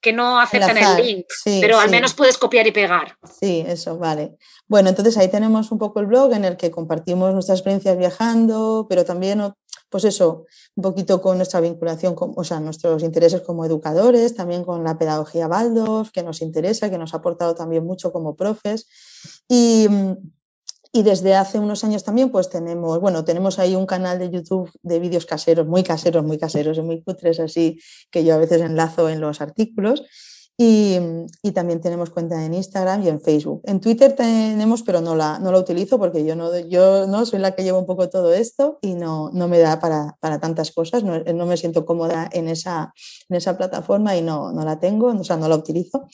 [0.02, 1.28] que no aceptan el link,
[1.62, 3.18] pero al menos puedes copiar y pegar.
[3.40, 4.36] Sí, eso, vale.
[4.68, 8.88] Bueno, entonces ahí tenemos un poco el blog en el que compartimos nuestras experiencias viajando,
[8.90, 9.54] pero también
[9.90, 10.46] pues eso,
[10.76, 14.98] un poquito con nuestra vinculación, con, o sea, nuestros intereses como educadores, también con la
[14.98, 18.88] pedagogía Waldorf, que nos interesa, que nos ha aportado también mucho como profes.
[19.48, 19.88] Y,
[20.98, 24.72] y desde hace unos años también, pues tenemos, bueno, tenemos ahí un canal de YouTube
[24.82, 27.80] de vídeos caseros, muy caseros, muy caseros y muy cutres, así
[28.10, 30.04] que yo a veces enlazo en los artículos.
[30.58, 30.98] Y,
[31.44, 33.62] y, también tenemos cuenta en Instagram y en Facebook.
[33.66, 37.38] En Twitter tenemos, pero no la, no la utilizo porque yo no, yo no soy
[37.38, 40.72] la que llevo un poco todo esto y no, no me da para, para tantas
[40.72, 41.04] cosas.
[41.04, 42.92] No, no, me siento cómoda en esa,
[43.30, 46.08] en esa plataforma y no, no la tengo, o sea, no la utilizo.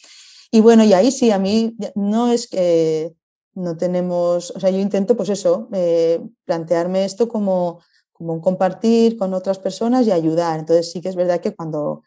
[0.52, 3.16] Y bueno, y ahí sí, a mí no es que
[3.56, 7.82] no tenemos, o sea, yo intento pues eso, eh, plantearme esto como,
[8.12, 10.60] como un compartir con otras personas y ayudar.
[10.60, 12.04] Entonces sí que es verdad que cuando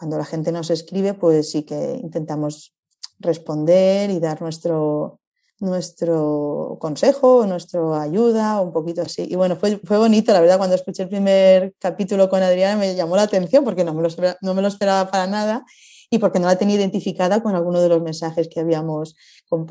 [0.00, 2.72] cuando la gente nos escribe, pues sí que intentamos
[3.18, 5.20] responder y dar nuestro,
[5.58, 9.26] nuestro consejo, nuestra ayuda, un poquito así.
[9.30, 12.94] Y bueno, fue, fue bonito, la verdad, cuando escuché el primer capítulo con Adriana me
[12.94, 14.08] llamó la atención porque no me
[14.40, 15.66] no me lo esperaba para nada
[16.10, 19.16] y porque no la tenía identificada con alguno de los mensajes que habíamos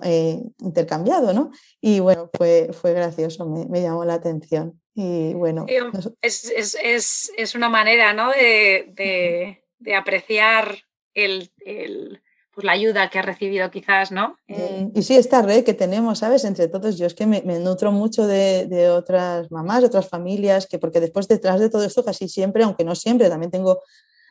[0.03, 1.51] eh, intercambiado, ¿no?
[1.81, 4.81] Y bueno, fue, fue gracioso, me, me llamó la atención.
[4.95, 5.65] Y bueno.
[6.21, 8.31] Es, es, es, es una manera, ¿no?
[8.31, 10.77] de, de de apreciar
[11.13, 11.51] el,
[12.53, 14.37] pues, la ayuda que ha recibido quizás, ¿no?
[14.47, 16.43] Eh, y sí, esta red que tenemos, ¿sabes?
[16.43, 20.77] Entre todos, yo es que me, nutro mucho de, otras mamás, de otras familias, que
[20.77, 23.81] porque después detrás de todo esto casi siempre, aunque no siempre, también tengo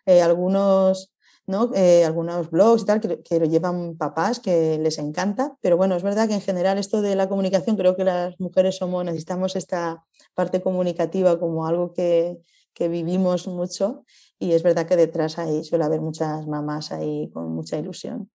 [0.07, 1.13] eh, algunos,
[1.49, 1.71] ¿no?
[1.75, 5.97] Eh, algunos blogs y tal que, que, lo llevan papás, que les encanta, pero bueno,
[5.97, 9.57] es verdad que en general esto de la comunicación, creo que las mujeres somos, necesitamos
[9.57, 10.05] esta
[10.35, 12.39] parte comunicativa como algo que,
[12.79, 14.05] que vivimos mucho
[14.39, 18.31] y es verdad que detrás ahí suele haber muchas mamás ahí con mucha ilusión.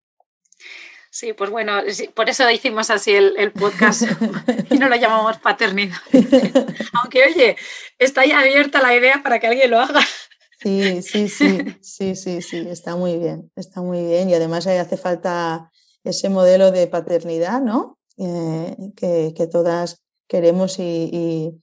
[1.10, 1.80] Sí, pues bueno,
[2.12, 4.02] por eso hicimos así el, podcast
[4.70, 5.96] y no lo llamamos paternidad.
[6.92, 7.56] Aunque oye,
[7.98, 10.00] está ya abierta la idea para que alguien lo haga.
[10.60, 14.96] Sí, sí, sí, sí, sí, sí, está muy bien, está muy bien y además hace
[14.96, 15.70] falta
[16.02, 17.98] ese modelo de paternidad, ¿no?
[18.16, 21.60] Eh, que, todas queremos y,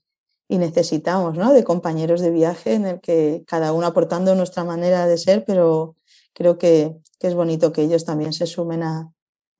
[0.52, 1.54] y necesitamos, ¿no?
[1.54, 5.96] De compañeros de viaje en el que cada uno aportando nuestra manera de ser, pero
[6.34, 9.10] creo que, es bonito que ellos también se sumen a,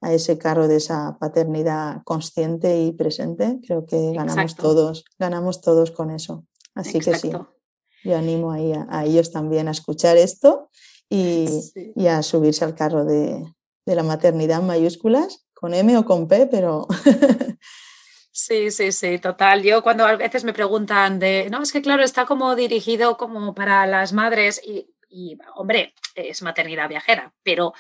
[0.03, 3.61] ese carro de esa paternidad consciente y presente.
[3.65, 6.45] Creo que ganamos todos, ganamos todos con eso.
[6.75, 7.31] Así que sí,
[8.05, 10.71] yo animo ahí a, ellos también a escuchar esto
[11.09, 11.47] y,
[12.09, 13.45] a subirse al carro de,
[13.87, 16.87] de la maternidad en mayúsculas, con M o con P, pero
[18.35, 19.63] Sí, sí, sí, total.
[19.63, 23.55] Yo cuando a veces me preguntan de, no, es que claro, está como dirigido como
[23.55, 27.75] para las madres y, hombre, es maternidad viajera, pero,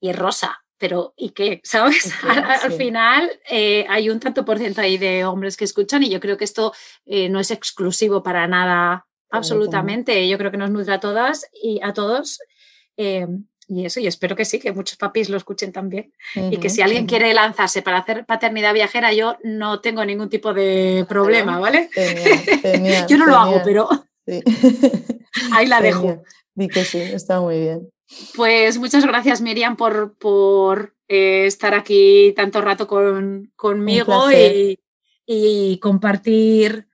[0.00, 1.62] y es rosa, pero ¿y qué?
[1.64, 2.12] ¿Sabes?
[2.22, 6.20] al, final eh, hay un tanto por ciento ahí de hombres que escuchan y yo
[6.20, 6.74] creo que esto
[7.06, 10.28] eh, no es exclusivo para nada, absolutamente.
[10.28, 12.38] Yo creo que nos nutre a todas y a todos.
[12.98, 13.26] Eh,
[13.66, 16.12] y eso, y espero que sí, que muchos papis lo escuchen también.
[16.34, 20.52] y que si alguien quiere lanzarse para hacer paternidad viajera, yo no tengo ningún tipo
[20.52, 21.88] de problema, ¿vale?
[23.08, 23.88] yo no lo hago, pero
[25.50, 26.22] ahí la dejo.
[26.54, 27.88] Di que sí, está muy bien.
[28.36, 34.78] Pues muchas gracias, Miriam, por, por eh, estar aquí tanto rato con, conmigo y,
[35.26, 36.88] y, compartir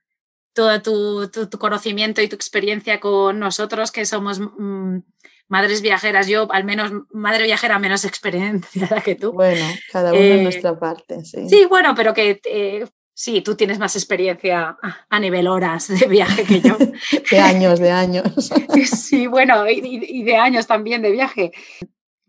[0.53, 4.99] todo tu, tu, conocimiento y tu experiencia con nosotros, que somos mm,
[5.47, 9.31] madres viajeras, yo al menos madre viajera menos experiencia que tú.
[9.31, 11.47] Bueno, cada uno en eh, nuestra parte, sí.
[11.49, 12.85] Sí, bueno, pero que eh,
[13.21, 14.77] sí, tú tienes más experiencia
[15.09, 16.75] a nivel horas de viaje que yo.
[17.31, 18.51] de años, de años.
[18.91, 21.51] sí, bueno, y, de años también de viaje.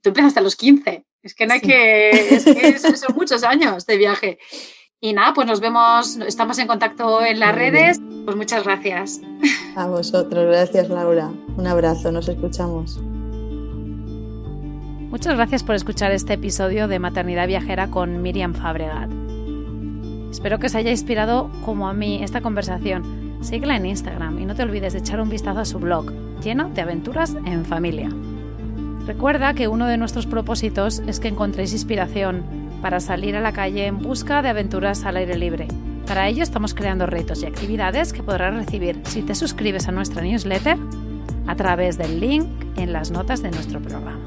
[0.02, 3.86] Tú empezaste a los 15, es que no hay que, es que son muchos años
[3.86, 4.39] de viaje.
[5.01, 7.98] Y nada, pues nos vemos, estamos en contacto en las redes.
[8.24, 9.20] Pues muchas gracias.
[9.74, 11.32] A vosotros, gracias Laura.
[11.56, 13.01] Un abrazo, nos escuchamos.
[15.09, 19.22] Muchas gracias por escuchar este episodio de Maternidad Viajera con Miriam Fabregat.
[20.33, 23.37] Espero que os haya inspirado como a mí esta conversación.
[23.43, 26.11] Síguela en Instagram y no te olvides de echar un vistazo a su blog,
[26.43, 28.09] lleno de aventuras en familia.
[29.07, 32.43] Recuerda que uno de nuestros propósitos es que encontréis inspiración
[32.81, 35.69] para salir a la calle en busca de aventuras al aire libre.
[36.07, 40.23] Para ello estamos creando retos y actividades que podrás recibir si te suscribes a nuestra
[40.23, 40.79] newsletter
[41.47, 42.47] a través del link
[42.77, 44.19] en las notas de nuestro programa.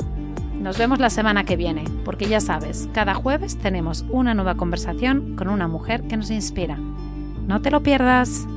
[0.65, 5.35] Nos vemos la semana que viene, porque ya sabes, cada jueves tenemos una nueva conversación
[5.35, 6.75] con una mujer que nos inspira.
[7.45, 8.47] No te lo pierdas.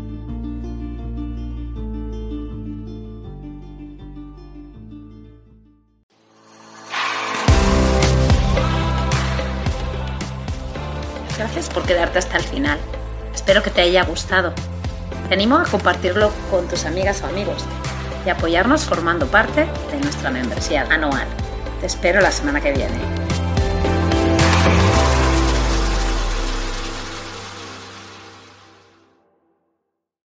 [11.36, 12.78] Gracias por quedarte hasta el final.
[13.34, 14.54] Espero que te haya gustado.
[15.28, 17.66] Te animo a compartirlo con tus amigas o amigos
[18.24, 21.28] y apoyarnos formando parte de nuestra membresía anual.
[21.80, 23.37] Te espero la semana que viene.